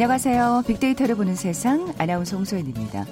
안녕하세요. 0.00 0.64
빅데이터를 0.66 1.14
보는 1.14 1.34
세상 1.34 1.92
아나운서 1.98 2.34
홍소연입니다. 2.34 3.04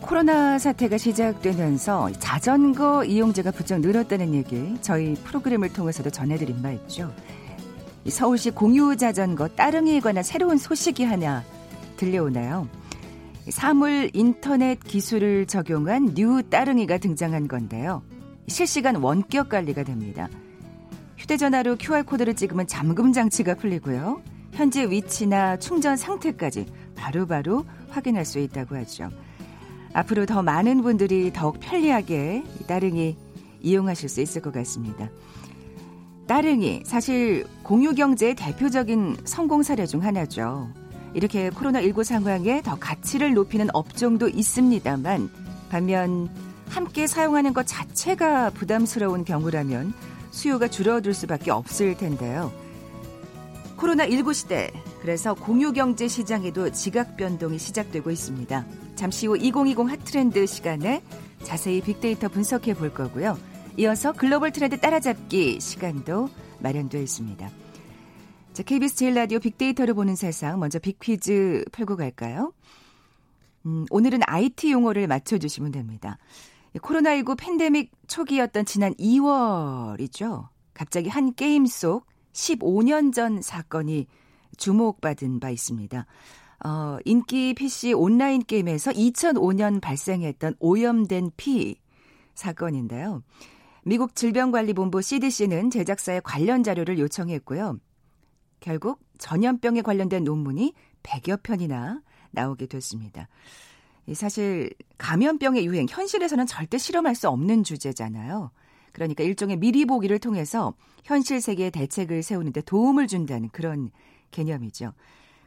코로나 0.00 0.58
사태가 0.58 0.98
시작되면서 0.98 2.10
자전거 2.18 3.04
이용자가 3.04 3.52
부쩍 3.52 3.78
늘었다는 3.78 4.34
얘기 4.34 4.76
저희 4.80 5.14
프로그램을 5.14 5.72
통해서도 5.72 6.10
전해드린 6.10 6.62
바 6.62 6.72
있죠. 6.72 7.14
서울시 8.08 8.50
공유 8.50 8.96
자전거 8.96 9.46
따릉이에 9.46 10.00
관한 10.00 10.24
새로운 10.24 10.58
소식이 10.58 11.04
하나 11.04 11.44
들려오나요? 11.96 12.66
사물 13.48 14.10
인터넷 14.14 14.82
기술을 14.82 15.46
적용한 15.46 16.14
new 16.16 16.42
따릉이가 16.42 16.98
등장한 16.98 17.46
건데요. 17.46 18.02
실시간 18.48 18.96
원격 18.96 19.48
관리가 19.48 19.84
됩니다. 19.84 20.28
휴대전화로 21.18 21.76
QR코드를 21.76 22.34
찍으면 22.34 22.66
잠금 22.66 23.12
장치가 23.12 23.54
풀리고요. 23.54 24.22
현재 24.62 24.88
위치나 24.88 25.58
충전 25.58 25.96
상태까지 25.96 26.66
바로바로 26.94 27.64
바로 27.64 27.64
확인할 27.90 28.24
수 28.24 28.38
있다고 28.38 28.76
하죠. 28.76 29.10
앞으로 29.92 30.24
더 30.24 30.40
많은 30.40 30.82
분들이 30.82 31.32
더욱 31.32 31.58
편리하게 31.58 32.44
따릉이 32.68 33.16
이용하실 33.60 34.08
수 34.08 34.20
있을 34.20 34.40
것 34.40 34.52
같습니다. 34.52 35.10
따릉이 36.28 36.84
사실 36.86 37.44
공유 37.64 37.92
경제의 37.92 38.36
대표적인 38.36 39.16
성공 39.24 39.64
사례 39.64 39.84
중 39.84 40.04
하나죠. 40.04 40.70
이렇게 41.12 41.50
코로나19 41.50 42.04
상황에 42.04 42.62
더 42.62 42.76
가치를 42.78 43.34
높이는 43.34 43.66
업종도 43.72 44.28
있습니다만 44.28 45.28
반면 45.70 46.30
함께 46.68 47.08
사용하는 47.08 47.52
것 47.52 47.66
자체가 47.66 48.50
부담스러운 48.50 49.24
경우라면 49.24 49.92
수요가 50.30 50.68
줄어들 50.68 51.14
수밖에 51.14 51.50
없을 51.50 51.96
텐데요. 51.96 52.61
코로나19 53.82 54.32
시대, 54.32 54.70
그래서 55.00 55.34
공유경제 55.34 56.06
시장에도 56.06 56.70
지각 56.70 57.16
변동이 57.16 57.58
시작되고 57.58 58.12
있습니다. 58.12 58.64
잠시 58.94 59.26
후 59.26 59.36
2020 59.36 59.90
핫트렌드 59.90 60.46
시간에 60.46 61.02
자세히 61.42 61.80
빅데이터 61.80 62.28
분석해 62.28 62.74
볼 62.74 62.94
거고요. 62.94 63.36
이어서 63.78 64.12
글로벌 64.12 64.52
트렌드 64.52 64.78
따라잡기 64.78 65.60
시간도 65.60 66.28
마련되어 66.60 67.00
있습니다. 67.00 67.50
자, 68.52 68.62
KBS 68.62 68.94
제일 68.94 69.14
라디오 69.14 69.40
빅데이터를 69.40 69.94
보는 69.94 70.14
세상 70.14 70.60
먼저 70.60 70.78
빅퀴즈 70.78 71.64
풀고 71.72 71.96
갈까요? 71.96 72.52
음, 73.66 73.86
오늘은 73.90 74.20
IT 74.24 74.70
용어를 74.70 75.08
맞춰 75.08 75.38
주시면 75.38 75.72
됩니다. 75.72 76.18
코로나19 76.76 77.36
팬데믹 77.36 77.90
초기였던 78.06 78.64
지난 78.64 78.94
2월이죠. 78.94 80.48
갑자기 80.72 81.08
한 81.08 81.34
게임 81.34 81.66
속 81.66 82.11
15년 82.32 83.12
전 83.12 83.42
사건이 83.42 84.06
주목받은 84.56 85.40
바 85.40 85.50
있습니다. 85.50 86.06
어, 86.64 86.98
인기 87.04 87.54
PC 87.54 87.92
온라인 87.92 88.42
게임에서 88.42 88.92
2005년 88.92 89.80
발생했던 89.80 90.54
오염된 90.60 91.32
피 91.36 91.76
사건인데요. 92.34 93.22
미국 93.84 94.14
질병관리본부 94.14 95.02
CDC는 95.02 95.70
제작사에 95.70 96.20
관련 96.20 96.62
자료를 96.62 96.98
요청했고요. 96.98 97.78
결국 98.60 99.00
전염병에 99.18 99.82
관련된 99.82 100.22
논문이 100.22 100.72
100여 101.02 101.42
편이나 101.42 102.00
나오게 102.30 102.66
됐습니다. 102.66 103.28
사실 104.14 104.70
감염병의 104.98 105.66
유행 105.66 105.86
현실에서는 105.88 106.46
절대 106.46 106.78
실험할 106.78 107.14
수 107.14 107.28
없는 107.28 107.64
주제잖아요. 107.64 108.50
그러니까 108.92 109.24
일종의 109.24 109.56
미리 109.56 109.84
보기를 109.84 110.18
통해서 110.18 110.74
현실 111.04 111.40
세계의 111.40 111.70
대책을 111.70 112.22
세우는데 112.22 112.62
도움을 112.62 113.06
준다는 113.06 113.48
그런 113.50 113.90
개념이죠. 114.30 114.92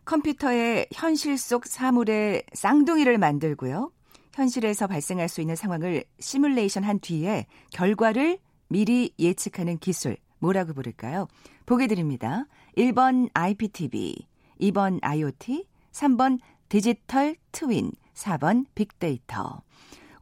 컴퓨터에 0.05 0.87
현실 0.93 1.37
속 1.37 1.65
사물의 1.65 2.43
쌍둥이를 2.53 3.17
만들고요. 3.17 3.91
현실에서 4.33 4.87
발생할 4.87 5.29
수 5.29 5.41
있는 5.41 5.55
상황을 5.55 6.03
시뮬레이션 6.19 6.83
한 6.83 6.99
뒤에 6.99 7.45
결과를 7.71 8.37
미리 8.67 9.13
예측하는 9.17 9.77
기술. 9.77 10.17
뭐라고 10.39 10.73
부를까요? 10.73 11.27
보기 11.65 11.87
드립니다. 11.87 12.45
1번 12.77 13.29
IPTV, 13.33 14.27
2번 14.61 14.99
IoT, 15.01 15.65
3번 15.91 16.39
디지털 16.69 17.35
트윈, 17.51 17.91
4번 18.13 18.65
빅데이터. 18.75 19.61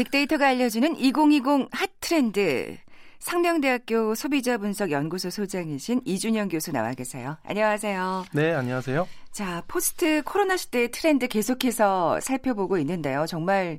빅데이터가 0.00 0.48
알려주는 0.48 0.96
2020 0.96 1.68
핫트렌드. 1.72 2.78
상명대학교 3.18 4.14
소비자 4.14 4.56
분석 4.56 4.90
연구소 4.90 5.28
소장이신 5.28 6.00
이준영 6.06 6.48
교수 6.48 6.72
나와 6.72 6.94
계세요. 6.94 7.36
안녕하세요. 7.44 8.24
네, 8.32 8.54
안녕하세요. 8.54 9.06
자, 9.30 9.62
post 9.68 10.22
코로나 10.24 10.56
시대의 10.56 10.90
트렌드 10.90 11.28
계속해서 11.28 12.18
살펴보고 12.20 12.78
있는데요. 12.78 13.26
정말 13.26 13.78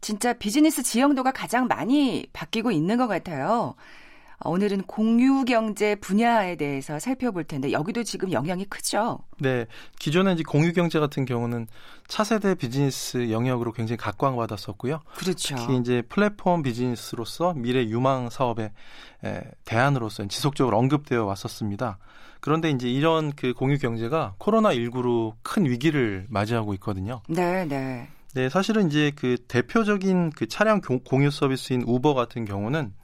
진짜 0.00 0.32
비즈니스 0.32 0.82
지형도가 0.82 1.32
가장 1.32 1.66
많이 1.66 2.26
바뀌고 2.32 2.70
있는 2.70 2.96
것 2.96 3.06
같아요. 3.06 3.74
오늘은 4.44 4.82
공유 4.82 5.44
경제 5.44 5.94
분야에 5.94 6.56
대해서 6.56 6.98
살펴볼 6.98 7.44
텐데 7.44 7.72
여기도 7.72 8.02
지금 8.02 8.32
영향이 8.32 8.64
크죠. 8.66 9.18
네, 9.38 9.66
기존에 9.98 10.32
이제 10.32 10.42
공유 10.42 10.72
경제 10.72 10.98
같은 10.98 11.24
경우는 11.26 11.66
차세대 12.08 12.54
비즈니스 12.54 13.30
영역으로 13.30 13.72
굉장히 13.72 13.98
각광받았었고요. 13.98 15.00
그렇죠. 15.16 15.56
특히 15.56 15.76
이제 15.76 16.02
플랫폼 16.08 16.62
비즈니스로서 16.62 17.52
미래 17.54 17.84
유망 17.84 18.30
사업의 18.30 18.70
대안으로서 19.64 20.26
지속적으로 20.28 20.78
언급되어 20.78 21.24
왔었습니다. 21.24 21.98
그런데 22.40 22.70
이제 22.70 22.90
이런 22.90 23.32
그 23.32 23.52
공유 23.52 23.78
경제가 23.78 24.34
코로나 24.38 24.70
19로 24.70 25.34
큰 25.42 25.66
위기를 25.66 26.26
맞이하고 26.30 26.72
있거든요. 26.74 27.20
네, 27.28 27.66
네. 27.66 28.08
네, 28.32 28.48
사실은 28.48 28.86
이제 28.86 29.12
그 29.14 29.36
대표적인 29.48 30.30
그 30.30 30.46
차량 30.48 30.80
공유 30.80 31.30
서비스인 31.30 31.82
우버 31.82 32.14
같은 32.14 32.44
경우는 32.44 32.94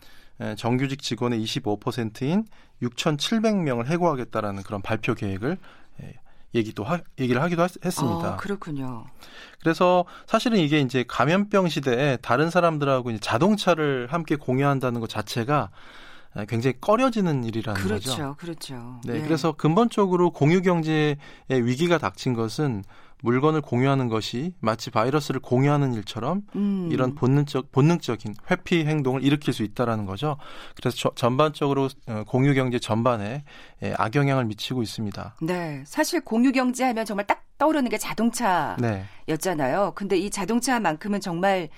정규직 0.57 1.03
직원의 1.03 1.43
25%인 1.43 2.45
6,700명을 2.83 3.87
해고하겠다라는 3.87 4.63
그런 4.63 4.83
발표 4.83 5.15
계획을 5.15 5.59
얘기도 6.55 6.85
하, 6.85 6.99
얘기를 7.19 7.43
하기도 7.43 7.63
했습니다. 7.85 8.35
아, 8.35 8.37
그렇군요. 8.37 9.07
그래서 9.61 10.05
사실은 10.27 10.59
이게 10.59 10.81
이제 10.81 11.05
감염병 11.07 11.69
시대에 11.69 12.17
다른 12.19 12.51
사람들하고 12.51 13.11
이제 13.11 13.21
자동차를 13.21 14.09
함께 14.11 14.37
공유한다는 14.37 15.01
것 15.01 15.09
자체가 15.09 15.71
굉장히 16.49 16.75
꺼려지는 16.81 17.45
일이라는 17.45 17.81
그렇죠, 17.81 18.11
거죠. 18.11 18.37
그렇죠. 18.37 18.71
그렇죠. 18.75 19.01
네, 19.05 19.15
네, 19.15 19.23
그래서 19.23 19.53
근본적으로 19.53 20.31
공유 20.31 20.61
경제의 20.61 21.17
위기가 21.49 21.99
닥친 21.99 22.35
것은 22.35 22.85
물건을 23.23 23.61
공유하는 23.61 24.09
것이 24.09 24.53
마치 24.61 24.91
바이러스를 24.91 25.41
공유하는 25.41 25.95
일처럼 25.95 26.43
음. 26.55 26.89
이런 26.93 27.15
본능적 27.15 27.73
본능적인 27.73 28.35
회피 28.51 28.85
행동을 28.85 29.25
일으킬 29.25 29.53
수 29.53 29.63
있다라는 29.63 30.07
거죠. 30.07 30.37
그래서 30.77 30.97
저, 30.97 31.13
전반적으로 31.15 31.89
어, 32.07 32.25
공유 32.27 32.55
경제 32.55 32.79
전반에 32.79 33.45
예, 33.83 33.95
악영향을 33.97 34.45
미치고 34.45 34.83
있습니다. 34.83 35.37
네, 35.43 35.83
사실 35.87 36.21
공유 36.21 36.53
경제 36.53 36.85
하면 36.85 37.05
정말 37.05 37.27
딱 37.27 37.43
떠오르는 37.59 37.91
게 37.91 37.99
자동차였잖아요. 37.99 39.85
네. 39.85 39.93
근데 39.95 40.19
이 40.19 40.31
자동차만큼은 40.31 41.21
정말 41.21 41.69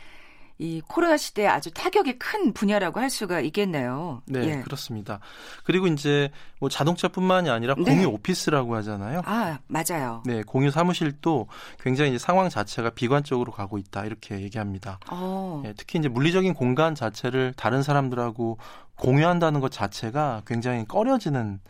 이 0.58 0.82
코로나 0.87 1.16
시대에 1.16 1.46
아주 1.46 1.70
타격이 1.70 2.19
큰 2.19 2.52
분야라고 2.52 2.99
할 2.99 3.10
수가 3.10 3.40
있겠네요. 3.40 4.22
네, 4.26 4.44
예. 4.44 4.60
그렇습니다. 4.62 5.20
그리고 5.62 5.87
이제 5.87 6.31
뭐 6.58 6.69
자동차뿐만이 6.69 7.49
아니라 7.49 7.76
네. 7.76 7.84
공유 7.84 8.08
오피스라고 8.08 8.75
하잖아요. 8.76 9.22
아, 9.25 9.60
맞아요. 9.69 10.22
네, 10.26 10.43
공유 10.43 10.72
사무실도 10.72 11.46
굉장히 11.81 12.10
이제 12.10 12.19
상황 12.19 12.49
자체가 12.49 12.90
비관적으로 12.90 13.52
가고 13.52 13.78
있다 13.78 14.05
이렇게 14.05 14.40
얘기합니다. 14.40 14.99
어. 15.10 15.62
예, 15.64 15.75
특히 15.76 16.00
이제 16.00 16.08
물리적인 16.08 16.55
공간 16.55 16.96
자체를 16.96 17.55
다른 17.56 17.84
사람들하고 17.84 18.58
공유한다는 18.96 19.60
것 19.60 19.70
자체가 19.70 20.43
굉장히 20.44 20.84
꺼려지는 20.87 21.60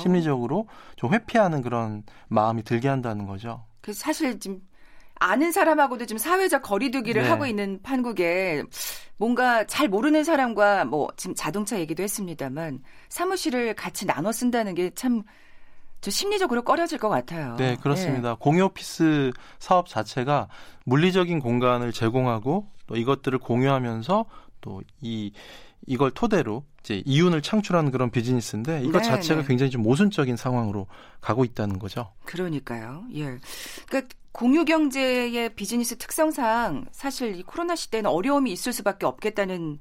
심리적으로 0.00 0.66
좀 0.96 1.12
회피하는 1.12 1.60
그런 1.60 2.04
마음이 2.28 2.62
들게 2.62 2.88
한다는 2.88 3.26
거죠. 3.26 3.66
그 3.82 3.92
사실 3.92 4.40
지금 4.40 4.62
아는 5.20 5.52
사람하고도 5.52 6.06
지금 6.06 6.18
사회적 6.18 6.62
거리두기를 6.62 7.22
네. 7.22 7.28
하고 7.28 7.46
있는 7.46 7.80
판국에 7.82 8.62
뭔가 9.16 9.64
잘 9.66 9.88
모르는 9.88 10.24
사람과 10.24 10.84
뭐 10.84 11.08
지금 11.16 11.34
자동차 11.34 11.78
얘기도 11.78 12.02
했습니다만 12.02 12.82
사무실을 13.08 13.74
같이 13.74 14.06
나눠 14.06 14.32
쓴다는 14.32 14.74
게참 14.74 15.22
저 16.00 16.10
심리적으로 16.10 16.62
꺼려질 16.62 16.98
것 16.98 17.08
같아요. 17.08 17.56
네, 17.56 17.76
그렇습니다. 17.80 18.30
네. 18.30 18.36
공유 18.38 18.64
오피스 18.64 19.30
사업 19.58 19.88
자체가 19.88 20.48
물리적인 20.84 21.40
공간을 21.40 21.92
제공하고 21.92 22.68
또 22.86 22.96
이것들을 22.96 23.38
공유하면서 23.38 24.26
또 24.60 24.82
이 25.00 25.32
이걸 25.86 26.10
토대로 26.10 26.64
이제 26.80 27.02
이윤을 27.04 27.42
창출하는 27.42 27.90
그런 27.90 28.10
비즈니스인데 28.10 28.82
이것 28.82 29.02
네, 29.02 29.08
자체가 29.08 29.42
네. 29.42 29.46
굉장히 29.46 29.70
좀 29.70 29.82
모순적인 29.82 30.36
상황으로 30.36 30.86
가고 31.20 31.44
있다는 31.44 31.78
거죠. 31.78 32.12
그러니까요. 32.24 33.04
예. 33.14 33.38
그러니까 33.86 34.14
공유 34.34 34.64
경제의 34.64 35.54
비즈니스 35.54 35.96
특성상 35.96 36.86
사실 36.90 37.36
이 37.36 37.44
코로나 37.44 37.76
시대는 37.76 38.10
어려움이 38.10 38.50
있을 38.50 38.72
수밖에 38.72 39.06
없겠다는 39.06 39.78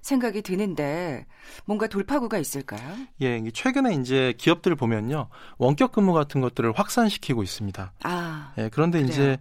생각이 0.00 0.42
드는데 0.42 1.26
뭔가 1.64 1.88
돌파구가 1.88 2.38
있을까요? 2.38 2.80
예, 3.20 3.42
최근에 3.52 3.94
이제 3.94 4.32
기업들을 4.38 4.76
보면요 4.76 5.28
원격 5.58 5.90
근무 5.90 6.12
같은 6.12 6.40
것들을 6.40 6.70
확산시키고 6.70 7.42
있습니다. 7.42 7.92
아, 8.04 8.52
예, 8.58 8.70
그런데 8.72 9.02
그래요? 9.02 9.12
이제 9.12 9.38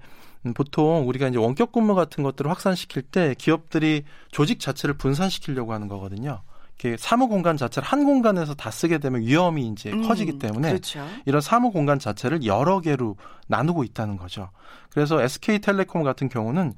보통 0.55 1.07
우리가 1.07 1.27
이제 1.27 1.37
원격 1.37 1.71
근무 1.71 1.93
같은 1.93 2.23
것들을 2.23 2.49
확산시킬 2.49 3.03
때 3.03 3.35
기업들이 3.37 4.03
조직 4.31 4.59
자체를 4.59 4.97
분산시키려고 4.97 5.73
하는 5.73 5.87
거거든요. 5.87 6.41
이렇게 6.77 6.97
사무 6.97 7.27
공간 7.27 7.57
자체를 7.57 7.87
한 7.87 8.03
공간에서 8.03 8.53
다 8.53 8.69
쓰게 8.69 8.97
되면 8.97 9.21
위험이 9.21 9.67
이제 9.67 9.91
음, 9.91 10.07
커지기 10.07 10.39
때문에 10.39 10.69
그렇죠. 10.69 11.05
이런 11.25 11.41
사무 11.41 11.71
공간 11.71 11.99
자체를 11.99 12.45
여러 12.45 12.81
개로 12.81 13.15
나누고 13.47 13.83
있다는 13.83 14.17
거죠. 14.17 14.49
그래서 14.91 15.21
SK텔레콤 15.21 16.03
같은 16.03 16.29
경우는 16.29 16.73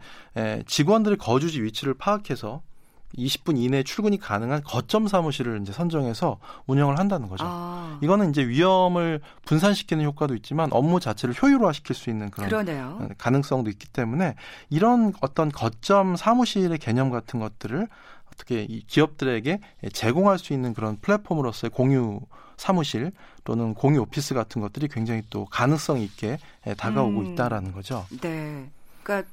직원들의 0.66 1.18
거주지 1.18 1.62
위치를 1.64 1.96
파악해서 1.96 2.62
20분 3.18 3.58
이내에 3.58 3.84
출근이 3.84 4.20
가능한 4.20 4.64
거점 4.64 5.08
사무실을 5.08 5.62
이제 5.62 5.72
선정해서 5.72 6.40
운영을 6.68 7.00
한다는 7.00 7.30
거죠. 7.30 7.46
아. 7.48 7.98
이거는 8.02 8.32
이제 8.32 8.46
위험을 8.46 9.22
분산시키는 9.46 10.04
효과도 10.04 10.36
있지만 10.36 10.70
업무 10.74 11.00
자체를 11.00 11.34
효율화시킬 11.42 11.96
수 11.96 12.10
있는 12.10 12.30
그런 12.30 12.50
그러네요. 12.50 13.08
가능성도 13.18 13.70
있기 13.70 13.88
때문에 13.88 14.36
이런 14.70 15.14
어떤 15.22 15.50
거점 15.50 16.18
사무실의 16.18 16.78
개념 16.80 17.10
같은 17.10 17.40
것들을 17.40 17.88
어떻게 18.38 18.64
이 18.64 18.84
기업들에게 18.86 19.60
제공할 19.92 20.38
수 20.38 20.54
있는 20.54 20.74
그런 20.74 20.98
플랫폼으로서의 21.02 21.72
공유 21.72 22.22
사무실 22.56 23.12
또는 23.44 23.74
공유 23.74 24.02
오피스 24.02 24.34
같은 24.34 24.62
것들이 24.62 24.88
굉장히 24.88 25.24
또 25.30 25.46
가능성 25.46 26.00
있게 26.00 26.38
다가오고 26.78 27.20
음. 27.20 27.26
있다라는 27.34 27.72
거죠. 27.72 28.06
네. 28.22 28.70
그러니까 29.04 29.30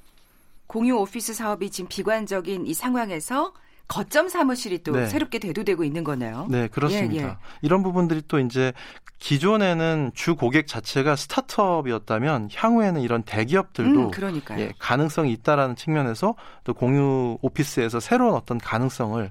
공유 0.67 0.97
오피스 0.97 1.35
사업이 1.35 1.71
지금 1.71 1.89
비관적인 1.89 2.67
이 2.67 2.75
상황에서 2.75 3.53
거점 3.87 4.29
사무실이 4.29 4.83
또 4.83 4.93
네. 4.93 5.07
새롭게 5.07 5.39
대두되고 5.39 5.85
있는 5.85 6.05
거네요. 6.05 6.47
네, 6.51 6.69
그렇습니다. 6.69 7.23
예, 7.23 7.29
예. 7.29 7.37
이런 7.63 7.83
부분들이 7.83 8.23
또 8.27 8.39
이제 8.39 8.73
기존에는 9.19 10.13
주 10.15 10.37
고객 10.37 10.67
자체가 10.67 11.17
스타트업이었다면 11.17 12.51
향후에는 12.55 13.01
이런 13.01 13.23
대기업들도 13.23 14.11
음, 14.11 14.11
예, 14.59 14.73
가능성이 14.79 15.33
있다라는 15.33 15.77
측면에서 15.77 16.35
또 16.65 16.75
공유 16.75 17.39
오피스에서 17.41 18.01
새로운 18.01 18.35
어떤 18.35 18.59
가능성을 18.59 19.25
아, 19.25 19.31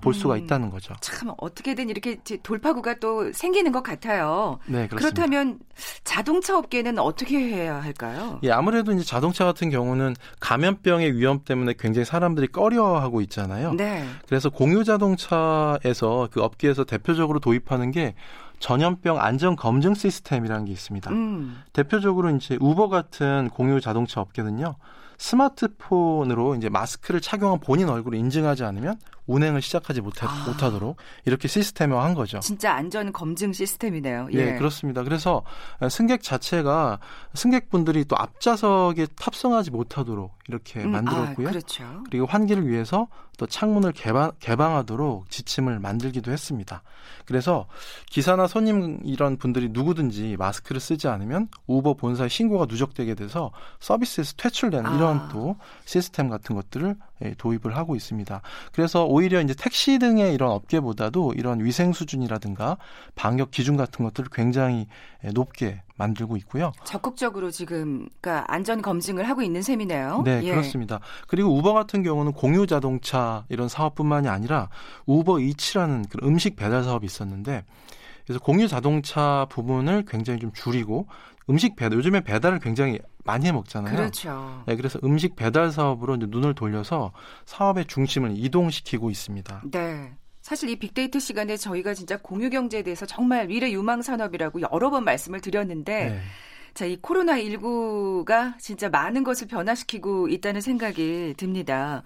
볼 0.00 0.14
수가 0.14 0.34
음, 0.34 0.38
있다는 0.38 0.70
거죠. 0.70 0.94
참 1.00 1.32
어떻게든 1.36 1.90
이렇게 1.90 2.18
돌파구가 2.42 2.98
또 3.00 3.32
생기는 3.32 3.70
것 3.70 3.82
같아요. 3.82 4.58
네, 4.66 4.88
그렇습니다. 4.88 4.96
그렇다면 4.96 5.58
자동차 6.04 6.56
업계는 6.56 6.98
어떻게 6.98 7.38
해야 7.38 7.82
할까요? 7.82 8.38
예, 8.42 8.50
아무래도 8.50 8.92
이제 8.92 9.04
자동차 9.04 9.44
같은 9.44 9.70
경우는 9.70 10.14
감염병의 10.40 11.16
위험 11.16 11.44
때문에 11.44 11.74
굉장히 11.78 12.04
사람들이 12.06 12.48
꺼려하고 12.48 13.20
있잖아요. 13.22 13.74
네. 13.74 14.04
그래서 14.26 14.48
공유 14.48 14.84
자동차에서 14.84 16.28
그 16.30 16.42
업계에서 16.42 16.84
대표적으로 16.84 17.38
도입하는 17.40 17.90
게 17.90 18.14
전염병 18.60 19.18
안전 19.18 19.56
검증 19.56 19.94
시스템이라는 19.94 20.64
게 20.64 20.72
있습니다. 20.72 21.10
음. 21.10 21.62
대표적으로 21.74 22.30
이제 22.30 22.56
우버 22.60 22.88
같은 22.88 23.50
공유 23.50 23.80
자동차 23.80 24.22
업계는요. 24.22 24.76
스마트폰으로 25.18 26.54
이제 26.54 26.68
마스크를 26.68 27.20
착용한 27.20 27.60
본인 27.60 27.88
얼굴을 27.88 28.18
인증하지 28.18 28.64
않으면 28.64 28.96
운행을 29.26 29.62
시작하지 29.62 30.00
못하, 30.00 30.28
아. 30.28 30.46
못하도록 30.46 30.96
이렇게 31.24 31.48
시스템화한 31.48 32.14
거죠. 32.14 32.40
진짜 32.40 32.74
안전 32.74 33.12
검증 33.12 33.52
시스템이네요. 33.52 34.28
예. 34.34 34.38
예, 34.38 34.54
그렇습니다. 34.54 35.02
그래서 35.02 35.42
승객 35.90 36.22
자체가 36.22 36.98
승객분들이 37.34 38.04
또 38.04 38.16
앞좌석에 38.16 39.06
탑승하지 39.16 39.70
못하도록 39.70 40.32
이렇게 40.48 40.82
음, 40.82 40.90
만들었고요. 40.90 41.48
아, 41.48 41.50
그렇죠. 41.50 42.02
그리고 42.04 42.26
환기를 42.26 42.68
위해서 42.68 43.08
또 43.38 43.46
창문을 43.46 43.92
개방, 43.92 44.32
개방하도록 44.40 45.30
지침을 45.30 45.80
만들기도 45.80 46.30
했습니다. 46.30 46.82
그래서 47.24 47.66
기사나 48.06 48.46
손님 48.46 49.00
이런 49.04 49.36
분들이 49.38 49.68
누구든지 49.70 50.36
마스크를 50.38 50.80
쓰지 50.80 51.08
않으면 51.08 51.48
우버 51.66 51.94
본사에 51.94 52.28
신고가 52.28 52.66
누적되게 52.66 53.14
돼서 53.14 53.50
서비스에서 53.80 54.34
퇴출되는 54.36 54.86
아. 54.86 54.96
이런 54.96 55.28
또 55.30 55.56
시스템 55.84 56.28
같은 56.28 56.54
것들을 56.54 56.96
예, 57.22 57.34
도입을 57.34 57.76
하고 57.76 57.96
있습니다. 57.96 58.40
그래서 58.72 59.04
오히려 59.04 59.40
이제 59.40 59.54
택시 59.54 59.98
등의 59.98 60.34
이런 60.34 60.50
업계보다도 60.50 61.34
이런 61.36 61.64
위생 61.64 61.92
수준이라든가 61.92 62.76
방역 63.14 63.50
기준 63.50 63.76
같은 63.76 64.04
것들을 64.04 64.28
굉장히 64.32 64.86
예, 65.24 65.28
높게 65.30 65.82
만들고 65.96 66.36
있고요. 66.38 66.72
적극적으로 66.84 67.50
지금 67.50 68.08
그러니까 68.20 68.44
안전 68.48 68.82
검증을 68.82 69.28
하고 69.28 69.42
있는 69.42 69.62
셈이네요. 69.62 70.22
네, 70.24 70.40
예. 70.42 70.50
그렇습니다. 70.50 71.00
그리고 71.28 71.56
우버 71.56 71.72
같은 71.72 72.02
경우는 72.02 72.32
공유 72.32 72.66
자동차 72.66 73.44
이런 73.48 73.68
사업뿐만이 73.68 74.28
아니라 74.28 74.68
우버 75.06 75.40
이츠라는 75.40 76.06
그 76.08 76.18
음식 76.24 76.56
배달 76.56 76.82
사업이 76.82 77.06
있었는데 77.06 77.64
그래서 78.24 78.40
공유 78.40 78.68
자동차 78.68 79.46
부분을 79.50 80.04
굉장히 80.06 80.40
좀 80.40 80.52
줄이고 80.52 81.06
음식 81.50 81.76
배달 81.76 81.98
요즘에 81.98 82.22
배달을 82.22 82.58
굉장히 82.58 82.98
많이 83.24 83.46
해 83.46 83.52
먹잖아요. 83.52 83.94
그렇죠. 83.94 84.62
네, 84.66 84.76
그래서 84.76 84.98
음식 85.04 85.36
배달 85.36 85.70
사업으로 85.70 86.16
이제 86.16 86.26
눈을 86.28 86.54
돌려서 86.54 87.12
사업의 87.44 87.86
중심을 87.86 88.32
이동시키고 88.36 89.10
있습니다. 89.10 89.62
네. 89.70 90.14
사실 90.44 90.68
이 90.68 90.76
빅데이터 90.76 91.18
시간에 91.18 91.56
저희가 91.56 91.94
진짜 91.94 92.18
공유 92.18 92.50
경제에 92.50 92.82
대해서 92.82 93.06
정말 93.06 93.46
미래 93.46 93.70
유망 93.72 94.02
산업이라고 94.02 94.60
여러 94.70 94.90
번 94.90 95.02
말씀을 95.02 95.40
드렸는데 95.40 96.10
네. 96.10 96.20
자, 96.74 96.84
이 96.84 96.98
코로나19가 96.98 98.58
진짜 98.58 98.90
많은 98.90 99.24
것을 99.24 99.46
변화시키고 99.46 100.28
있다는 100.28 100.60
생각이 100.60 101.32
듭니다. 101.38 102.02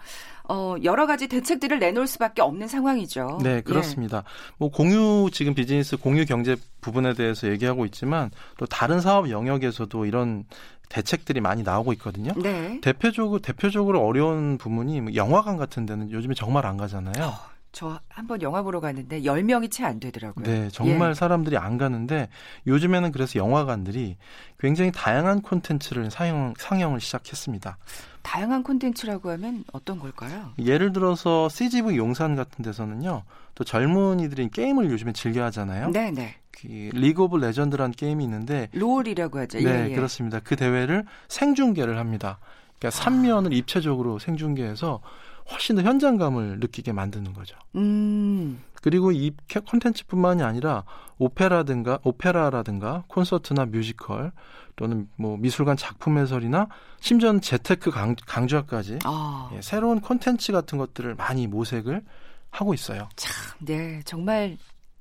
어, 0.49 0.77
여러 0.85 1.09
가지 1.09 1.27
대책들을 1.27 1.81
내놓을 1.81 2.07
수밖에 2.07 2.41
없는 2.41 2.69
상황이죠. 2.69 3.41
네, 3.43 3.61
그렇습니다. 3.61 4.19
예. 4.19 4.23
뭐 4.59 4.71
공유 4.71 5.31
지금 5.33 5.55
비즈니스 5.55 5.97
공유 5.97 6.25
경제 6.25 6.55
부분에 6.81 7.15
대해서 7.15 7.49
얘기하고 7.49 7.87
있지만 7.87 8.31
또 8.57 8.67
다른 8.67 9.01
사업 9.01 9.31
영역에서도 9.31 10.07
이런 10.07 10.45
대책들이 10.91 11.41
많이 11.41 11.65
나오고 11.65 11.93
있거든요. 11.95 12.33
네. 12.41 12.79
대표적으로 12.83 13.41
대표적으로 13.41 14.07
어려운 14.07 14.59
부분이 14.59 15.01
뭐 15.01 15.15
영화관 15.17 15.57
같은 15.57 15.87
데는 15.87 16.13
요즘에 16.13 16.35
정말 16.35 16.67
안 16.67 16.77
가잖아요. 16.77 17.25
어. 17.25 17.58
저 17.79 18.01
한번 18.09 18.43
영화 18.43 18.61
보러 18.63 18.81
갔는데 18.81 19.23
10명이 19.23 19.71
채 19.71 19.85
안 19.85 20.01
되더라고요. 20.01 20.45
네, 20.45 20.69
정말 20.73 21.11
예. 21.11 21.15
사람들이 21.15 21.57
안 21.57 21.79
가는데 21.79 22.29
요즘에는 22.67 23.13
그래서 23.13 23.39
영화관들이 23.39 24.17
굉장히 24.59 24.91
다양한 24.91 25.43
콘텐츠를 25.43 26.11
상영, 26.11 26.55
상영을 26.59 27.01
시작했습니다. 27.01 27.79
다양한 28.23 28.65
콘텐츠라고 28.65 29.31
하면 29.31 29.63
어떤 29.73 30.01
걸까요? 30.01 30.51
예를 30.59 30.93
들어서 30.93 31.49
CGV 31.49 31.97
용산 31.97 32.35
같은 32.35 32.65
데서는요. 32.65 33.23
또 33.55 33.63
젊은이들이 33.63 34.49
게임을 34.51 34.91
요즘에 34.91 35.13
즐겨 35.13 35.45
하잖아요. 35.45 35.91
네, 35.91 36.11
네. 36.11 36.35
그 36.51 36.67
리그 36.67 37.23
오브 37.23 37.37
레전드라는 37.37 37.93
게임이 37.93 38.25
있는데 38.25 38.71
롤이라고 38.73 39.39
하죠. 39.39 39.59
네, 39.61 39.85
예, 39.87 39.91
예. 39.91 39.95
그렇습니다. 39.95 40.41
그 40.41 40.57
대회를 40.57 41.05
생중계를 41.29 41.97
합니다. 41.97 42.41
그러니까 42.81 43.01
3면을 43.01 43.53
아. 43.53 43.55
입체적으로 43.55 44.19
생중계해서 44.19 45.01
훨씬 45.51 45.77
더 45.77 45.83
현장감을 45.83 46.61
느끼게 46.61 46.93
만드는 46.93 47.33
거죠. 47.33 47.57
음. 47.77 48.63
그리고 48.83 49.13
이 49.13 49.33
콘텐츠뿐만이 49.67 50.43
아니라 50.43 50.85
오페라든가 51.19 51.99
오페라라든가 52.05 53.05
콘서트나 53.09 53.67
뮤지컬 53.67 54.33
또는 54.77 55.09
뭐 55.17 55.37
미술관 55.37 55.77
작품 55.77 56.19
해설이나 56.19 56.69
심지어는 57.01 57.41
재테크 57.41 57.91
강, 57.91 58.15
강좌까지 58.27 59.01
아. 59.05 59.51
예, 59.55 59.61
새로운 59.61 60.01
콘텐츠 60.01 60.53
같은 60.53 60.79
것들을 60.79 61.17
많이 61.17 61.47
모색을 61.47 62.05
하고 62.51 62.75
있어요. 62.75 63.09
참, 63.17 63.33
네, 63.59 64.01
정말 64.05 64.57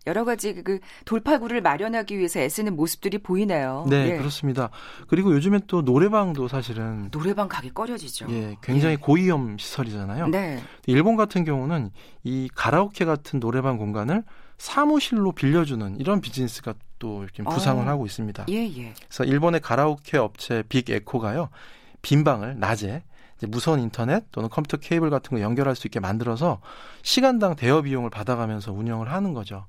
여러 0.07 0.25
가지 0.25 0.63
그 0.63 0.79
돌파구를 1.05 1.61
마련하기 1.61 2.17
위해서 2.17 2.39
애쓰는 2.39 2.75
모습들이 2.75 3.19
보이네요. 3.19 3.85
네, 3.89 4.13
예. 4.13 4.17
그렇습니다. 4.17 4.69
그리고 5.07 5.33
요즘엔 5.33 5.61
또 5.67 5.81
노래방도 5.81 6.47
사실은 6.47 7.11
노래방 7.11 7.47
가기 7.47 7.71
꺼려지죠. 7.71 8.27
예, 8.29 8.57
굉장히 8.63 8.93
예. 8.93 8.97
고위험 8.97 9.57
시설이잖아요. 9.57 10.29
네. 10.29 10.63
일본 10.87 11.17
같은 11.17 11.43
경우는 11.43 11.91
이 12.23 12.49
가라오케 12.55 13.05
같은 13.05 13.39
노래방 13.39 13.77
공간을 13.77 14.23
사무실로 14.57 15.33
빌려주는 15.33 15.99
이런 15.99 16.21
비즈니스가 16.21 16.73
또 16.99 17.23
이렇게 17.23 17.43
부상을 17.43 17.85
어. 17.85 17.89
하고 17.89 18.05
있습니다. 18.05 18.45
예, 18.49 18.55
예. 18.55 18.93
그래서 19.07 19.23
일본의 19.23 19.59
가라오케 19.61 20.17
업체 20.17 20.63
빅 20.67 20.89
에코가요. 20.89 21.49
빈 22.01 22.23
방을 22.23 22.59
낮에 22.59 23.03
무선 23.43 23.79
인터넷 23.79 24.23
또는 24.31 24.49
컴퓨터 24.49 24.77
케이블 24.77 25.09
같은 25.09 25.37
거 25.37 25.43
연결할 25.43 25.75
수 25.75 25.87
있게 25.87 25.99
만들어서 25.99 26.59
시간당 27.03 27.55
대여 27.55 27.83
비용을 27.83 28.09
받아가면서 28.09 28.71
운영을 28.73 29.11
하는 29.11 29.33
거죠. 29.33 29.65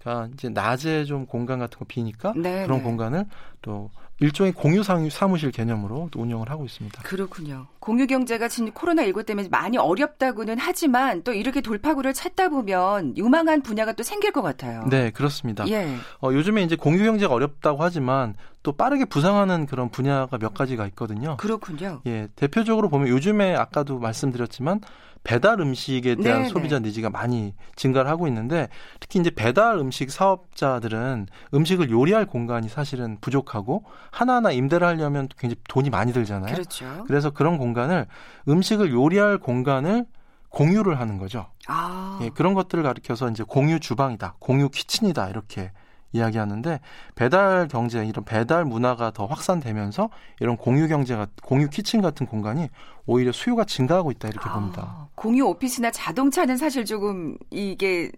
그러니까 0.00 0.30
이제 0.34 0.48
낮에 0.48 1.04
좀 1.04 1.26
공간 1.26 1.58
같은 1.58 1.78
거 1.78 1.84
비니까 1.86 2.32
네, 2.36 2.64
그런 2.64 2.78
네. 2.78 2.84
공간을 2.84 3.26
또 3.62 3.90
일종의 4.20 4.52
공유 4.52 4.82
사무실 4.82 5.50
개념으로 5.50 6.10
운영을 6.14 6.50
하고 6.50 6.66
있습니다. 6.66 7.02
그렇군요. 7.02 7.66
공유 7.78 8.06
경제가 8.06 8.48
지금 8.48 8.70
코로나 8.72 9.02
19 9.04 9.24
때문에 9.24 9.48
많이 9.48 9.78
어렵다고는 9.78 10.58
하지만 10.58 11.22
또 11.22 11.32
이렇게 11.32 11.62
돌파구를 11.62 12.12
찾다 12.12 12.50
보면 12.50 13.16
유망한 13.16 13.62
분야가 13.62 13.94
또 13.94 14.02
생길 14.02 14.30
것 14.32 14.42
같아요. 14.42 14.84
네, 14.90 15.10
그렇습니다. 15.10 15.66
예. 15.68 15.96
어, 16.22 16.32
요즘에 16.32 16.62
이제 16.62 16.76
공유 16.76 17.02
경제가 17.02 17.32
어렵다고 17.32 17.82
하지만 17.82 18.34
또 18.62 18.72
빠르게 18.72 19.06
부상하는 19.06 19.64
그런 19.64 19.88
분야가 19.88 20.36
몇 20.36 20.52
가지가 20.52 20.86
있거든요. 20.88 21.38
그렇군요. 21.38 22.02
예, 22.06 22.28
대표적으로 22.36 22.90
보면 22.90 23.08
요즘에 23.08 23.56
아까도 23.56 23.98
말씀드렸지만 23.98 24.80
배달 25.22 25.60
음식에 25.60 26.16
대한 26.16 26.40
네네. 26.42 26.48
소비자 26.48 26.78
니즈가 26.78 27.10
많이 27.10 27.54
증가를 27.76 28.10
하고 28.10 28.26
있는데 28.26 28.68
특히 29.00 29.20
이제 29.20 29.30
배달 29.30 29.76
음식 29.78 30.10
사업자들은 30.10 31.26
음식을 31.52 31.90
요리할 31.90 32.26
공간이 32.26 32.68
사실은 32.68 33.18
부족하고 33.20 33.84
하나하나 34.10 34.50
임대를 34.50 34.86
하려면 34.86 35.28
굉장히 35.36 35.60
돈이 35.68 35.90
많이 35.90 36.12
들잖아요. 36.12 36.52
그렇죠. 36.54 37.04
그래서 37.06 37.30
그런 37.30 37.58
공간을 37.58 38.06
음식을 38.48 38.92
요리할 38.92 39.38
공간을 39.38 40.06
공유를 40.48 40.98
하는 40.98 41.18
거죠. 41.18 41.46
아. 41.66 42.18
예, 42.22 42.30
그런 42.30 42.54
것들을 42.54 42.82
가리켜서 42.82 43.30
이제 43.30 43.44
공유 43.46 43.78
주방이다, 43.78 44.36
공유 44.40 44.68
키친이다 44.68 45.28
이렇게 45.28 45.70
이야기하는데 46.12 46.80
배달 47.14 47.68
경제 47.68 48.04
이런 48.04 48.24
배달 48.24 48.64
문화가 48.64 49.10
더 49.10 49.26
확산되면서 49.26 50.10
이런 50.40 50.56
공유 50.56 50.88
경제가 50.88 51.28
공유 51.42 51.68
키친 51.68 52.02
같은 52.02 52.26
공간이 52.26 52.68
오히려 53.06 53.32
수요가 53.32 53.64
증가하고 53.64 54.10
있다 54.10 54.28
이렇게 54.28 54.48
아, 54.48 54.54
봅니다. 54.54 55.08
공유 55.14 55.44
오피스나 55.46 55.90
자동차는 55.90 56.56
사실 56.56 56.84
조금 56.84 57.36
이게 57.50 58.10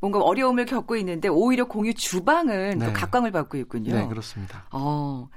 뭔가 0.00 0.20
어려움을 0.20 0.66
겪고 0.66 0.96
있는데 0.96 1.28
오히려 1.28 1.64
공유 1.66 1.94
주방은 1.94 2.78
네. 2.78 2.86
또 2.86 2.92
각광을 2.92 3.30
받고 3.30 3.56
있군요. 3.58 3.94
네, 3.94 4.06
그렇습니다. 4.08 4.66
어, 4.72 5.28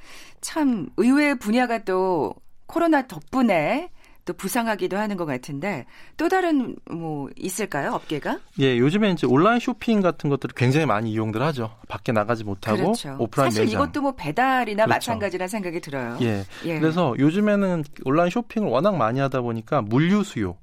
참 0.42 0.90
의외의 0.98 1.38
분야가 1.38 1.84
또 1.84 2.34
코로나 2.66 3.06
덕분에 3.06 3.92
또 4.26 4.34
부상하기도 4.34 4.98
하는 4.98 5.18
것 5.18 5.26
같은데 5.26 5.86
또 6.18 6.28
다른 6.28 6.76
뭐 6.90 7.30
있을까요 7.38 7.92
업계가? 7.94 8.40
예, 8.60 8.78
요즘에 8.78 9.12
이제 9.12 9.28
온라인 9.28 9.60
쇼핑 9.60 10.02
같은 10.02 10.30
것들을 10.30 10.54
굉장히 10.56 10.88
많이 10.88 11.12
이용들 11.12 11.42
하죠. 11.44 11.76
밖에 11.88 12.12
나가지 12.12 12.44
못하고 12.44 12.78
그렇죠. 12.78 13.16
오프라인 13.20 13.52
사실 13.52 13.66
매장. 13.66 13.82
이것도 13.82 14.02
뭐 14.02 14.12
배달이나 14.16 14.86
그렇죠. 14.86 14.96
마찬가지라 14.96 15.48
생각이 15.48 15.80
들어요. 15.80 16.18
예. 16.22 16.44
예. 16.66 16.80
그래서 16.80 17.14
요즘에는 17.20 17.84
온라인 18.04 18.32
쇼핑을 18.32 18.68
워낙 18.68 18.98
많이 18.98 19.20
하다 19.20 19.42
보니까 19.42 19.82
물류 19.84 20.24
수요 20.24 20.58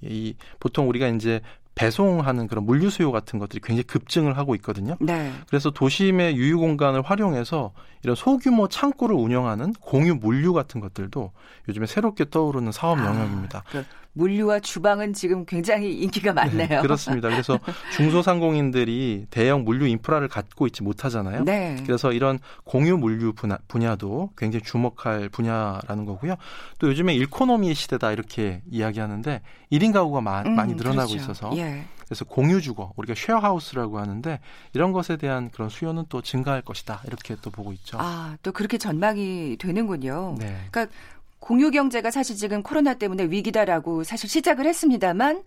이 0.00 0.34
보통 0.60 0.88
우리가 0.88 1.08
이제 1.08 1.40
배송하는 1.74 2.48
그런 2.48 2.64
물류 2.64 2.90
수요 2.90 3.12
같은 3.12 3.38
것들이 3.38 3.60
굉장히 3.62 3.84
급증을 3.84 4.36
하고 4.36 4.54
있거든요. 4.56 4.96
네. 5.00 5.32
그래서 5.48 5.70
도심의 5.70 6.36
유유 6.36 6.58
공간을 6.58 7.02
활용해서 7.02 7.72
이런 8.02 8.14
소규모 8.16 8.68
창고를 8.68 9.16
운영하는 9.16 9.72
공유 9.80 10.14
물류 10.14 10.52
같은 10.52 10.80
것들도 10.80 11.32
요즘에 11.68 11.86
새롭게 11.86 12.28
떠오르는 12.30 12.72
사업 12.72 12.98
아, 12.98 13.06
영역입니다. 13.06 13.64
그 13.70 13.84
물류와 14.14 14.60
주방은 14.60 15.14
지금 15.14 15.44
굉장히 15.46 15.94
인기가 15.94 16.32
네, 16.32 16.42
많네요. 16.42 16.68
네, 16.68 16.80
그렇습니다. 16.80 17.28
그래서 17.28 17.58
중소상공인들이 17.96 19.26
대형 19.30 19.64
물류 19.64 19.86
인프라를 19.86 20.28
갖고 20.28 20.66
있지 20.66 20.82
못하잖아요. 20.82 21.44
네. 21.44 21.82
그래서 21.86 22.12
이런 22.12 22.38
공유 22.64 22.96
물류 22.98 23.32
분야, 23.32 23.58
분야 23.68 23.96
도 23.96 24.30
굉장히 24.36 24.64
주목할 24.64 25.28
분야라는 25.30 26.04
거고요. 26.04 26.36
또 26.78 26.88
요즘에 26.88 27.14
일코노미의 27.14 27.74
시대다 27.74 28.12
이렇게 28.12 28.62
이야기하는데 28.70 29.40
1인 29.70 29.92
가구가 29.92 30.20
마, 30.20 30.42
음, 30.42 30.54
많이 30.56 30.74
늘어나고 30.74 31.08
그렇죠. 31.08 31.16
있어서 31.16 31.56
예. 31.56 31.84
그래서 32.04 32.26
공유 32.26 32.60
주거 32.60 32.92
우리가 32.96 33.14
쉐어하우스라고 33.16 33.98
하는데 33.98 34.40
이런 34.74 34.92
것에 34.92 35.16
대한 35.16 35.50
그런 35.50 35.70
수요는 35.70 36.04
또 36.10 36.20
증가할 36.20 36.60
것이다 36.60 37.00
이렇게 37.06 37.36
또 37.40 37.50
보고 37.50 37.72
있죠. 37.72 37.96
아, 37.98 38.36
또 38.42 38.52
그렇게 38.52 38.76
전망이 38.76 39.56
되는군요. 39.58 40.34
네. 40.38 40.66
그러니까 40.70 40.94
공유 41.42 41.72
경제가 41.72 42.12
사실 42.12 42.36
지금 42.36 42.62
코로나 42.62 42.94
때문에 42.94 43.24
위기다라고 43.24 44.04
사실 44.04 44.30
시작을 44.30 44.64
했습니다만 44.64 45.42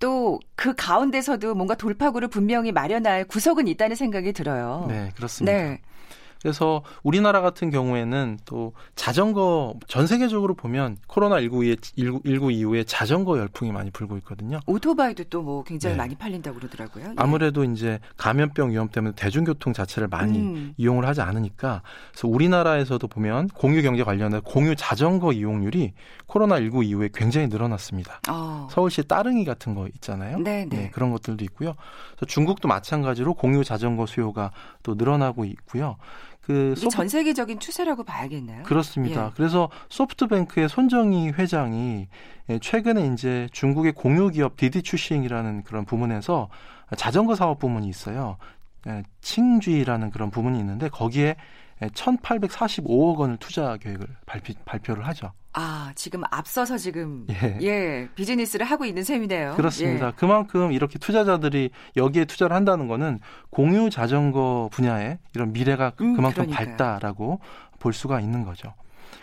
또 0.00 0.40
그 0.56 0.74
가운데서도 0.74 1.54
뭔가 1.54 1.74
돌파구를 1.74 2.28
분명히 2.28 2.72
마련할 2.72 3.24
구석은 3.26 3.68
있다는 3.68 3.94
생각이 3.94 4.32
들어요. 4.32 4.86
네, 4.88 5.12
그렇습니다. 5.14 5.56
네. 5.56 5.80
그래서 6.46 6.82
우리나라 7.02 7.40
같은 7.40 7.70
경우에는 7.70 8.38
또 8.44 8.72
자전거 8.94 9.74
전 9.88 10.06
세계적으로 10.06 10.54
보면 10.54 10.96
코로나 11.08 11.40
19 11.40 11.64
이후에 11.64 11.76
19 12.24 12.52
이후에 12.52 12.84
자전거 12.84 13.36
열풍이 13.36 13.72
많이 13.72 13.90
불고 13.90 14.16
있거든요. 14.18 14.60
오토바이도 14.66 15.24
또 15.24 15.46
뭐 15.46 15.62
굉장히 15.62 15.94
네. 15.94 15.98
많이 15.98 16.14
팔린다고 16.16 16.58
그러더라고요. 16.58 17.04
예. 17.04 17.12
아무래도 17.16 17.62
이제 17.62 18.00
감염병 18.16 18.70
위험 18.70 18.88
때문에 18.88 19.14
대중교통 19.14 19.72
자체를 19.72 20.08
많이 20.08 20.38
음. 20.40 20.74
이용을 20.76 21.06
하지 21.06 21.20
않으니까 21.20 21.82
그래서 22.10 22.26
우리나라에서도 22.26 23.06
보면 23.06 23.48
공유 23.48 23.80
경제 23.82 24.02
관련해 24.02 24.40
공유 24.44 24.74
자전거 24.74 25.32
이용률이 25.32 25.92
코로나 26.26 26.58
19 26.60 26.82
이후에 26.82 27.10
굉장히 27.14 27.46
늘어났습니다. 27.46 28.20
어. 28.28 28.66
서울시 28.70 29.02
따릉이 29.04 29.44
같은 29.44 29.74
거 29.74 29.86
있잖아요. 29.94 30.38
네네. 30.38 30.66
네, 30.66 30.90
그런 30.90 31.12
것들도 31.12 31.44
있고요. 31.44 31.74
중국도 32.26 32.66
마찬가지로 32.66 33.34
공유 33.34 33.62
자전거 33.62 34.06
수요가 34.06 34.50
또 34.82 34.94
늘어나고 34.94 35.44
있고요. 35.44 35.96
그전 36.46 37.08
세계적인 37.08 37.58
추세라고 37.58 38.04
봐야겠나요? 38.04 38.62
그렇습니다. 38.62 39.26
예. 39.26 39.30
그래서 39.34 39.68
소프트뱅크의 39.88 40.68
손정희 40.68 41.30
회장이 41.30 42.06
예, 42.50 42.58
최근에 42.60 43.12
이제 43.12 43.48
중국의 43.52 43.92
공유 43.92 44.30
기업 44.30 44.56
디디 44.56 44.82
출싱이라는 44.82 45.64
그런 45.64 45.84
부문에서 45.84 46.48
자전거 46.96 47.34
사업 47.34 47.58
부문이 47.58 47.88
있어요. 47.88 48.36
예, 48.86 49.02
칭쥐라는 49.20 50.10
그런 50.10 50.30
부문이 50.30 50.58
있는데 50.60 50.88
거기에 50.88 51.34
1,845억 51.80 53.18
원을 53.18 53.36
투자 53.38 53.76
계획을 53.76 54.06
발표, 54.26 54.54
발표를 54.64 55.06
하죠. 55.08 55.32
아, 55.52 55.92
지금 55.94 56.22
앞서서 56.30 56.76
지금 56.76 57.26
예, 57.30 57.58
예 57.62 58.08
비즈니스를 58.14 58.66
하고 58.66 58.84
있는 58.84 59.04
셈이네요. 59.04 59.54
그렇습니다. 59.56 60.08
예. 60.08 60.12
그만큼 60.14 60.72
이렇게 60.72 60.98
투자자들이 60.98 61.70
여기에 61.96 62.26
투자를 62.26 62.54
한다는 62.54 62.88
거는 62.88 63.20
공유 63.48 63.88
자전거 63.88 64.68
분야에 64.70 65.18
이런 65.34 65.52
미래가 65.52 65.92
음, 66.02 66.14
그만큼 66.14 66.44
그러니까요. 66.44 66.76
밝다라고 66.76 67.40
볼 67.78 67.92
수가 67.94 68.20
있는 68.20 68.44
거죠. 68.44 68.74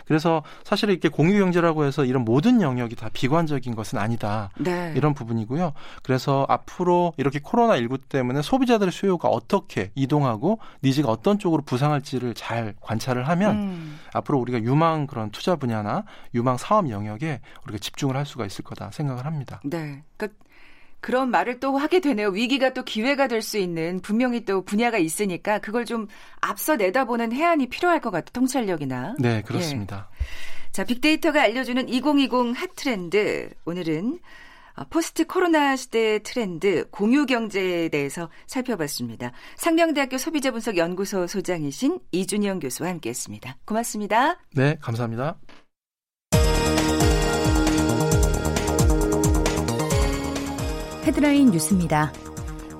그래서 0.06 0.42
사실 0.64 0.90
이렇게 0.90 1.08
공유 1.08 1.38
경제라고 1.38 1.84
해서 1.84 2.04
이런 2.04 2.24
모든 2.24 2.60
영역이 2.60 2.96
다 2.96 3.08
비관적인 3.12 3.74
것은 3.74 3.98
아니다. 3.98 4.50
네. 4.58 4.92
이런 4.96 5.14
부분이고요. 5.14 5.72
그래서 6.02 6.46
앞으로 6.48 7.12
이렇게 7.16 7.40
코로나 7.42 7.76
19 7.76 7.98
때문에 7.98 8.42
소비자들의 8.42 8.92
수요가 8.92 9.28
어떻게 9.28 9.90
이동하고 9.94 10.58
니즈가 10.82 11.10
어떤 11.10 11.38
쪽으로 11.38 11.62
부상할지를 11.62 12.34
잘 12.34 12.74
관찰을 12.80 13.28
하면 13.28 13.56
음. 13.56 13.98
앞으로 14.12 14.38
우리가 14.38 14.62
유망 14.62 15.06
그런 15.06 15.30
투자 15.30 15.56
분야나 15.56 16.04
유망 16.34 16.56
사업 16.56 16.90
영역에 16.90 17.40
우리가 17.64 17.78
집중을 17.78 18.16
할 18.16 18.26
수가 18.26 18.46
있을 18.46 18.64
거다 18.64 18.90
생각을 18.90 19.26
합니다. 19.26 19.60
네. 19.64 20.02
그러니까 20.16 20.43
그런 21.04 21.30
말을 21.30 21.60
또 21.60 21.76
하게 21.76 22.00
되네요. 22.00 22.28
위기가 22.30 22.72
또 22.72 22.82
기회가 22.82 23.28
될 23.28 23.42
수 23.42 23.58
있는 23.58 24.00
분명히 24.00 24.46
또 24.46 24.64
분야가 24.64 24.96
있으니까 24.96 25.58
그걸 25.58 25.84
좀 25.84 26.06
앞서 26.40 26.76
내다보는 26.76 27.30
해안이 27.30 27.68
필요할 27.68 28.00
것 28.00 28.10
같아요. 28.10 28.30
통찰력이나. 28.32 29.16
네, 29.18 29.42
그렇습니다. 29.42 30.08
예. 30.10 30.70
자, 30.72 30.82
빅데이터가 30.84 31.42
알려주는 31.42 31.90
2020 31.90 32.56
핫트렌드. 32.56 33.50
오늘은 33.66 34.18
어, 34.76 34.84
포스트 34.88 35.26
코로나 35.26 35.76
시대 35.76 36.20
트렌드 36.22 36.88
공유 36.90 37.26
경제에 37.26 37.90
대해서 37.90 38.30
살펴봤습니다. 38.46 39.32
상명대학교 39.56 40.16
소비자분석연구소 40.16 41.26
소장이신 41.26 42.00
이준영 42.12 42.60
교수와 42.60 42.88
함께했습니다. 42.88 43.58
고맙습니다. 43.66 44.38
네, 44.54 44.78
감사합니다. 44.80 45.36
헤드라인 51.04 51.50
뉴스입니다. 51.50 52.12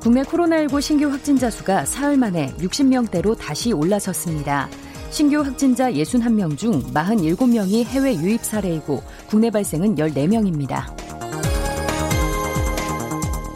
국내 0.00 0.22
코로나19 0.22 0.80
신규 0.80 1.10
확진자 1.10 1.50
수가 1.50 1.84
사흘 1.84 2.16
만에 2.16 2.54
60명대로 2.58 3.36
다시 3.38 3.72
올라섰습니다. 3.72 4.68
신규 5.10 5.42
확진자 5.42 5.92
61명 5.92 6.56
중 6.56 6.82
47명이 6.92 7.84
해외 7.84 8.14
유입 8.14 8.42
사례이고 8.42 9.02
국내 9.28 9.50
발생은 9.50 9.96
14명입니다. 9.96 10.84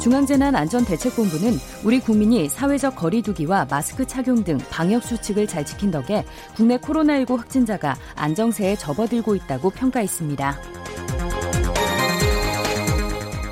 중앙재난안전대책본부는 0.03 1.59
우리 1.85 1.99
국민이 1.99 2.49
사회적 2.51 2.95
거리두기와 2.95 3.67
마스크 3.71 4.07
착용 4.07 4.45
등 4.45 4.59
방역 4.71 5.03
수칙을 5.03 5.47
잘 5.47 5.65
지킨 5.65 5.91
덕에 5.91 6.25
국내 6.55 6.77
코로나19 6.77 7.39
확진자가 7.39 7.97
안정세에 8.17 8.77
접어들고 8.77 9.35
있다고 9.35 9.71
평가했습니다. 9.71 10.59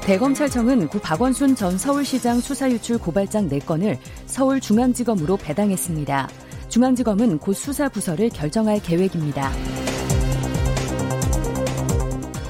대검찰청은 0.07 0.87
구 0.87 1.01
박원순 1.01 1.57
전 1.57 1.77
서울시장 1.77 2.39
수사유출 2.39 2.99
고발장 2.99 3.49
4건을 3.49 3.99
서울중앙지검으로 4.27 5.37
배당했습니다. 5.37 6.29
중앙지검은 6.69 7.39
곧 7.39 7.55
수사 7.55 7.89
부서를 7.89 8.29
결정할 8.29 8.81
계획입니다. 8.81 9.51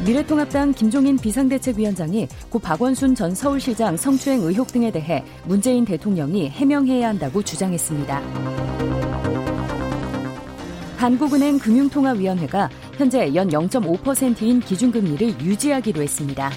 미래통합당 0.05 0.73
김종인 0.73 1.17
비상대책위원장이 1.17 2.29
고 2.51 2.59
박원순 2.59 3.15
전 3.15 3.35
서울시장 3.35 3.97
성추행 3.97 4.43
의혹 4.43 4.67
등에 4.67 4.91
대해 4.91 5.25
문재인 5.47 5.87
대통령이 5.87 6.51
해명해야 6.51 7.09
한다고 7.09 7.43
주장했습니다. 7.43 8.21
한국은행 10.99 11.59
금융통화위원회가 11.59 12.69
현재 12.99 13.35
연 13.35 13.49
0.5%인 13.49 14.61
기준금리를 14.61 15.41
유지하기로 15.41 16.03
했습니다. 16.03 16.51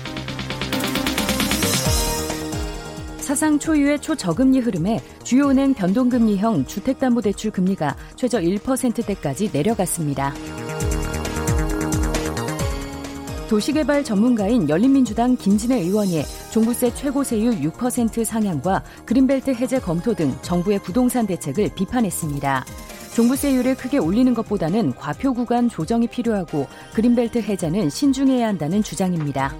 사상 3.29 3.59
초유의 3.59 4.01
초저금리 4.01 4.57
흐름에 4.57 4.99
주요 5.23 5.49
은행 5.49 5.75
변동금리형 5.75 6.65
주택담보대출 6.65 7.51
금리가 7.51 7.95
최저 8.15 8.39
1%대까지 8.39 9.51
내려갔습니다. 9.53 10.33
도시개발 13.47 14.03
전문가인 14.03 14.67
열린민주당 14.67 15.37
김진애 15.37 15.79
의원이 15.79 16.23
종부세 16.49 16.91
최고세율 16.95 17.57
6% 17.57 18.25
상향과 18.25 18.83
그린벨트 19.05 19.51
해제 19.51 19.79
검토 19.79 20.15
등 20.15 20.35
정부의 20.41 20.79
부동산 20.79 21.27
대책을 21.27 21.75
비판했습니다. 21.75 22.65
종부세율을 23.13 23.75
크게 23.75 23.99
올리는 23.99 24.33
것보다는 24.33 24.95
과표 24.95 25.35
구간 25.35 25.69
조정이 25.69 26.07
필요하고 26.07 26.65
그린벨트 26.95 27.37
해제는 27.43 27.91
신중해야 27.91 28.47
한다는 28.47 28.81
주장입니다. 28.81 29.53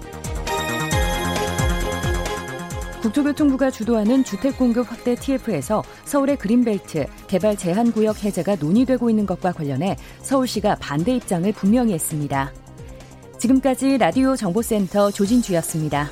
국토교통부가 3.00 3.70
주도하는 3.70 4.24
주택공급 4.24 4.90
확대 4.90 5.14
TF에서 5.14 5.82
서울의 6.04 6.36
그린벨트 6.36 7.06
개발 7.28 7.56
제한 7.56 7.92
구역 7.92 8.22
해제가 8.22 8.56
논의되고 8.56 9.08
있는 9.08 9.24
것과 9.24 9.52
관련해 9.52 9.96
서울시가 10.20 10.76
반대 10.76 11.14
입장을 11.14 11.50
분명히 11.52 11.94
했습니다. 11.94 12.52
지금까지 13.38 13.96
라디오 13.96 14.36
정보센터 14.36 15.10
조진주였습니다. 15.10 16.10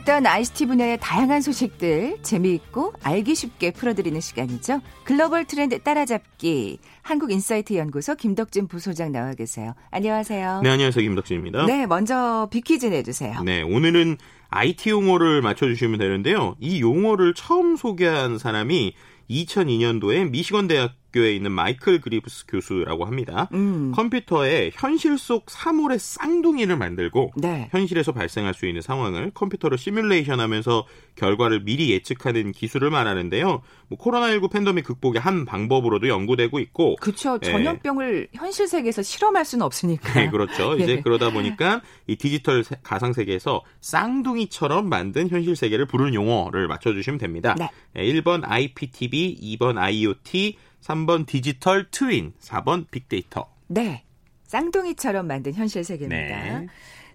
궁금했던 0.00 0.26
ICT 0.26 0.66
분야의 0.66 0.98
다양한 1.00 1.40
소식들 1.40 2.18
재미있고 2.22 2.92
알기 3.02 3.34
쉽게 3.34 3.70
풀어드리는 3.70 4.20
시간이죠. 4.20 4.80
글로벌 5.04 5.44
트렌드 5.44 5.78
따라잡기 5.82 6.78
한국인사이트 7.02 7.74
연구소 7.74 8.14
김덕진 8.14 8.68
부소장 8.68 9.12
나와 9.12 9.34
계세요. 9.34 9.74
안녕하세요. 9.90 10.60
네, 10.62 10.70
안녕하세요. 10.70 11.02
김덕진입니다. 11.02 11.66
네, 11.66 11.86
먼저 11.86 12.48
비퀴즈 12.50 12.86
내주세요. 12.86 13.42
네, 13.42 13.62
오늘은 13.62 14.16
IT 14.48 14.90
용어를 14.90 15.42
맞춰주시면 15.42 15.98
되는데요. 15.98 16.56
이 16.60 16.80
용어를 16.80 17.34
처음 17.34 17.76
소개한 17.76 18.38
사람이 18.38 18.94
2002년도에 19.30 20.28
미시건 20.30 20.68
대학 20.68 20.92
교에 21.12 21.34
있는 21.34 21.52
마이클 21.52 22.00
그리브스 22.00 22.46
교수라고 22.46 23.04
합니다. 23.04 23.48
음. 23.52 23.92
컴퓨터에 23.94 24.70
현실 24.74 25.18
속 25.18 25.50
사물의 25.50 25.98
쌍둥이를 25.98 26.76
만들고 26.76 27.32
네. 27.36 27.68
현실에서 27.70 28.12
발생할 28.12 28.54
수 28.54 28.66
있는 28.66 28.82
상황을 28.82 29.30
컴퓨터로 29.34 29.76
시뮬레이션하면서 29.76 30.86
결과를 31.16 31.64
미리 31.64 31.90
예측하는 31.90 32.52
기술을 32.52 32.90
말하는데요. 32.90 33.62
뭐 33.88 33.98
코로나19 33.98 34.50
팬데믹 34.50 34.84
극복의 34.84 35.20
한 35.20 35.44
방법으로도 35.44 36.08
연구되고 36.08 36.58
있고 36.60 36.96
그렇죠. 36.96 37.38
전염병을 37.38 38.28
네. 38.32 38.38
현실 38.38 38.68
세계에서 38.68 39.02
실험할 39.02 39.44
수는 39.44 39.64
없으니까. 39.66 40.12
네, 40.14 40.30
그렇죠. 40.30 40.76
이제 40.78 40.96
네. 40.96 41.00
그러다 41.02 41.30
보니까 41.30 41.82
이 42.06 42.16
디지털 42.16 42.64
가상 42.82 43.12
세계에서 43.12 43.62
쌍둥이처럼 43.80 44.88
만든 44.88 45.28
현실 45.28 45.56
세계를 45.56 45.86
부르는 45.86 46.14
용어를 46.14 46.68
맞춰 46.68 46.92
주시면 46.92 47.18
됩니다. 47.18 47.56
네. 47.58 47.68
1번 47.94 48.42
IPTV, 48.44 49.58
2번 49.58 49.76
IoT, 49.78 50.56
3번 50.82 51.26
디지털 51.26 51.90
트윈, 51.90 52.34
4번 52.40 52.86
빅데이터. 52.90 53.48
네. 53.66 54.04
쌍둥이처럼 54.44 55.26
만든 55.26 55.54
현실 55.54 55.84
세계입니다. 55.84 56.58
네. 56.60 56.66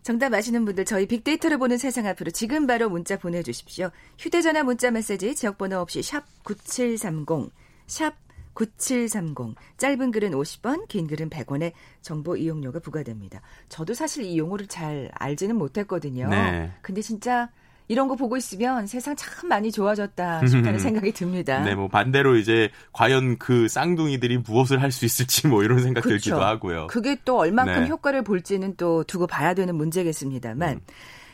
정답 0.03 0.33
아시는 0.33 0.65
분들 0.65 0.85
저희 0.85 1.07
빅데이터를 1.07 1.57
보는 1.57 1.77
세상 1.77 2.05
앞으로 2.05 2.29
지금 2.31 2.67
바로 2.67 2.89
문자 2.89 3.17
보내주십시오. 3.17 3.89
휴대전화 4.19 4.63
문자 4.63 4.91
메시지 4.91 5.33
지역번호 5.35 5.79
없이 5.79 6.03
샵 6.03 6.23
9730, 6.43 7.51
샵 7.87 8.13
9730. 8.53 9.55
짧은 9.77 10.11
글은 10.11 10.31
50원, 10.31 10.87
긴 10.87 11.07
글은 11.07 11.29
100원의 11.29 11.73
정보 12.01 12.37
이용료가 12.37 12.79
부과됩니다. 12.79 13.41
저도 13.67 13.95
사실 13.95 14.23
이 14.23 14.37
용어를 14.37 14.67
잘 14.67 15.09
알지는 15.15 15.55
못했거든요. 15.55 16.29
네. 16.29 16.71
근데 16.81 17.01
진짜 17.01 17.49
이런 17.87 18.07
거 18.07 18.15
보고 18.15 18.35
있으면 18.35 18.87
세상 18.87 19.15
참 19.15 19.47
많이 19.49 19.71
좋아졌다 19.71 20.47
싶다는 20.47 20.79
생각이 20.79 21.11
듭니다. 21.11 21.59
네, 21.61 21.75
뭐 21.75 21.87
반대로 21.87 22.35
이제 22.35 22.69
과연 22.93 23.37
그 23.37 23.67
쌍둥이들이 23.67 24.39
무엇을 24.39 24.81
할 24.81 24.91
수 24.91 25.05
있을지 25.05 25.47
뭐 25.47 25.63
이런 25.63 25.79
생각 25.79 26.01
그렇죠. 26.01 26.23
들기도 26.31 26.43
하고요. 26.43 26.87
그게 26.87 27.17
또 27.25 27.37
얼만큼 27.37 27.83
네. 27.83 27.89
효과를 27.89 28.23
볼지는 28.23 28.75
또 28.77 29.03
두고 29.03 29.27
봐야 29.27 29.53
되는 29.53 29.75
문제겠습니다만. 29.75 30.69
음. 30.75 30.79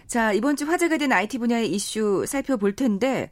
자, 0.07 0.33
이번 0.33 0.57
주 0.57 0.65
화제가 0.65 0.97
된 0.97 1.11
IT 1.13 1.37
분야의 1.37 1.71
이슈 1.71 2.25
살펴볼 2.27 2.75
텐데 2.75 3.29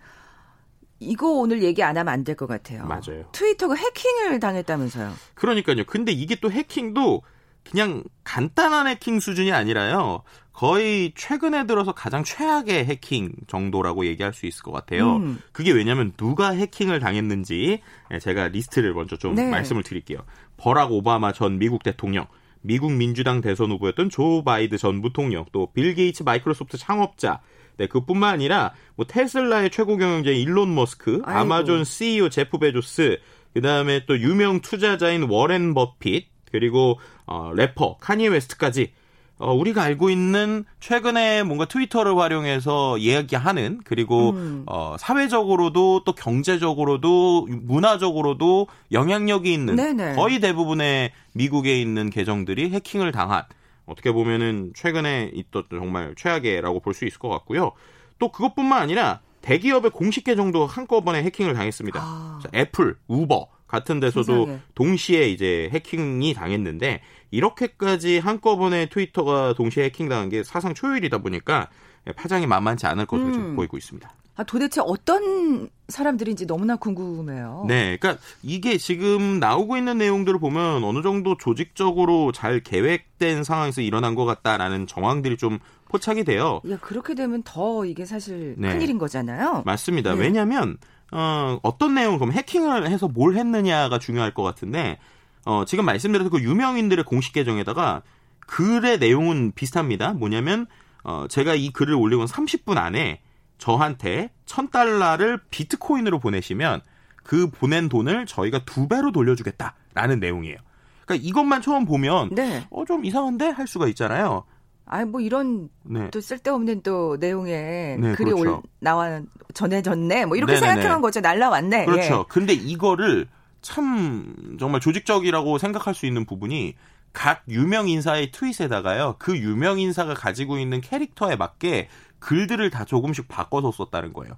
이거 1.00 1.28
오늘 1.32 1.64
얘기 1.64 1.82
안 1.84 1.98
하면 1.98 2.14
안 2.14 2.24
될 2.24 2.36
것 2.36 2.48
같아요. 2.48 2.86
맞아요. 2.86 3.26
트위터가 3.32 3.76
해킹을 3.76 4.40
당했다면서요. 4.40 5.14
그러니까요. 5.36 5.84
근데 5.86 6.12
이게 6.12 6.36
또 6.40 6.52
해킹도 6.52 7.22
그냥 7.70 8.04
간단한 8.24 8.88
해킹 8.88 9.20
수준이 9.20 9.52
아니라요. 9.52 10.24
거의 10.60 11.13
최근에 11.15 11.67
들어서 11.67 11.93
가장 11.93 12.26
최악의 12.26 12.84
해킹 12.84 13.32
정도라고 13.48 14.06
얘기할 14.06 14.34
수 14.34 14.45
있을 14.45 14.62
것 14.62 14.74
같아요. 14.74 15.15
음. 15.15 15.39
그게 15.54 15.72
왜냐하면 15.72 16.12
누가 16.17 16.50
해킹을 16.50 17.00
당했는지 17.00 17.80
예, 18.12 18.19
제가 18.19 18.50
리스트를 18.50 18.93
먼저 18.93 19.15
좀 19.15 19.36
네. 19.36 19.50
말씀을 19.50 19.84
드릴게요. 19.84 20.19
버락 20.58 20.91
오바마 20.91 21.32
전 21.32 21.60
미국 21.60 21.84
대통령, 21.84 22.28
미국 22.60 22.91
민주당 22.91 23.39
대선 23.39 23.72
후보였던 23.72 24.10
조 24.10 24.43
바이든 24.44 24.78
전 24.78 25.02
부통령, 25.02 25.45
또 25.54 25.72
빌 25.72 25.95
게이츠 25.95 26.24
마이크로소프트 26.24 26.78
창업자, 26.78 27.39
네, 27.78 27.88
그뿐만 27.88 28.34
아니라 28.34 28.74
뭐 28.98 29.06
테슬라의 29.08 29.69
최고 29.69 29.95
경영자인 29.95 30.38
일론 30.38 30.76
머스크, 30.76 31.22
아이고. 31.24 31.39
아마존 31.39 31.86
CEO 31.86 32.28
제프 32.28 32.58
베조스, 32.58 33.22
그다음에 33.54 34.06
또 34.08 34.19
유명 34.19 34.60
투자자인 34.60 35.24
워렌 35.24 35.74
버핏, 35.74 36.28
그리고 36.52 37.00
어, 37.26 37.54
래퍼 37.56 37.95
카니예 38.02 38.28
웨스트까지 38.28 38.91
어, 39.39 39.54
우리가 39.54 39.82
알고 39.84 40.10
있는 40.10 40.65
최근에 40.82 41.43
뭔가 41.43 41.63
트위터를 41.65 42.17
활용해서 42.17 42.97
이야기하는 42.97 43.80
그리고 43.86 44.32
음. 44.32 44.63
어, 44.67 44.97
사회적으로도 44.99 46.04
또 46.06 46.12
경제적으로도 46.13 47.47
문화적으로도 47.49 48.67
영향력이 48.91 49.52
있는 49.54 49.78
네네. 49.78 50.15
거의 50.15 50.39
대부분의 50.41 51.12
미국에 51.34 51.80
있는 51.82 52.10
계정들이 52.10 52.69
해킹을 52.71 53.13
당한 53.13 53.43
어떻게 53.86 54.12
보면은 54.12 54.73
최근에 54.75 55.32
있던 55.34 55.63
정말 55.69 56.13
최악의라고 56.17 56.82
볼 56.82 56.93
수 56.93 57.06
있을 57.06 57.17
것 57.17 57.30
같고요. 57.30 57.71
또 58.19 58.32
그것뿐만 58.32 58.82
아니라 58.82 59.21
대기업의 59.41 59.91
공식 59.91 60.25
계정도 60.25 60.65
한꺼번에 60.67 61.23
해킹을 61.23 61.54
당했습니다. 61.54 61.99
아. 62.04 62.39
애플, 62.54 62.97
우버 63.08 63.47
같은 63.67 63.99
데서도 64.02 64.45
세상에. 64.45 64.60
동시에 64.75 65.30
이제 65.30 65.69
해킹이 65.71 66.34
당했는데 66.34 67.02
이렇게까지 67.32 68.20
한꺼번에 68.20 68.88
트위터가 68.88 69.54
동시에 69.54 69.86
해킹당한 69.86 70.30
게 70.30 70.44
사상 70.44 70.74
초유일이다 70.74 71.20
보니까 71.20 71.70
파장이 72.15 72.48
만만치 72.48 72.88
않을 72.88 73.06
것으로 73.06 73.36
음. 73.36 73.56
보이고 73.56 73.78
있습니다. 73.78 74.12
아, 74.36 74.44
도대체 74.44 74.80
어떤 74.86 75.70
사람들인지 75.89 76.48
너무나 76.48 76.78
궁금해요. 76.78 77.65
네, 77.68 77.98
그러니까 77.98 78.24
이게 78.42 78.78
지금 78.78 79.38
나오고 79.39 79.76
있는 79.76 79.98
내용들을 79.98 80.39
보면 80.39 80.86
어느 80.86 81.02
정도 81.02 81.36
조직적으로 81.36 82.32
잘 82.32 82.62
계획된 82.62 83.44
상황에서 83.44 83.82
일어난 83.82 84.15
것 84.15 84.24
같다라는 84.24 84.88
정황들이 84.88 85.36
좀 85.36 85.60
포착이 85.89 86.24
돼요. 86.24 86.62
야, 86.70 86.78
그렇게 86.80 87.15
되면 87.15 87.44
더 87.44 87.84
이게 87.86 88.06
사실 88.06 88.56
네. 88.58 88.72
큰일인 88.72 88.98
거잖아요. 88.98 89.63
맞습니다. 89.65 90.15
네. 90.15 90.22
왜냐하면 90.22 90.78
어, 91.12 91.60
어떤 91.62 91.96
내용을 91.96 92.18
그럼 92.18 92.32
해킹을 92.32 92.89
해서 92.89 93.10
뭘 93.10 93.36
했느냐가 93.36 94.00
중요할 94.00 94.34
것 94.34 94.44
같은데 94.44 95.00
어, 95.45 95.65
지금 95.65 95.86
말씀드린 95.86 96.30
그 96.30 96.41
유명인들의 96.41 97.06
공식 97.06 97.34
계정에다가 97.34 98.02
글의 98.47 98.99
내용은 98.99 99.52
비슷합니다. 99.54 100.13
뭐냐면 100.13 100.67
어, 101.04 101.25
제가 101.30 101.56
이 101.56 101.71
글을 101.71 101.93
올리고 101.93 102.25
30분 102.25 102.78
안에 102.78 103.21
저한테 103.58 104.32
1000달러를 104.45 105.39
비트코인으로 105.49 106.19
보내시면 106.19 106.82
그 107.23 107.49
보낸 107.49 107.89
돈을 107.89 108.25
저희가 108.25 108.65
두 108.65 108.88
배로 108.88 109.12
돌려주겠다라는 109.12 110.19
내용이에요. 110.19 110.58
그러니까 111.06 111.28
이것만 111.28 111.62
처음 111.62 111.86
보면 111.86 112.30
네. 112.34 112.65
어, 112.69 112.86
좀 112.86 113.06
이상한데 113.06 113.49
할 113.49 113.67
수가 113.67 113.88
있잖아요. 113.89 114.45
아, 114.86 115.06
뭐 115.06 115.21
이런 115.21 115.69
네. 115.84 116.10
또 116.10 116.19
쓸데없는 116.19 116.82
또 116.82 117.17
내용의 117.19 117.99
네, 117.99 118.15
글이 118.15 118.32
그렇죠. 118.32 118.56
올, 118.56 118.62
나와 118.80 119.21
전해졌네. 119.54 120.25
뭐 120.25 120.36
이렇게 120.36 120.54
네네네. 120.54 120.73
생각한 120.73 121.02
거죠. 121.02 121.19
날라왔네. 121.19 121.86
그렇죠. 121.86 122.19
예. 122.19 122.23
근데 122.28 122.54
이거를 122.54 123.28
참 123.62 124.58
정말 124.60 124.82
조직적이라고 124.82 125.58
생각할 125.58 125.93
수 125.93 126.06
있는 126.06 126.26
부분이 126.26 126.76
각 127.13 127.43
유명 127.50 127.89
인사의 127.89 128.32
트윗에다가요. 128.32 129.15
그 129.19 129.38
유명 129.38 129.80
인사가 129.80 130.13
가지고 130.13 130.60
있는 130.60 130.82
캐릭터에 130.82 131.36
맞게 131.36 131.89
글들을 132.19 132.69
다 132.69 132.86
조금씩 132.86 133.28
바꿔서 133.28 133.72
썼다는 133.72 134.13
거예요. 134.13 134.36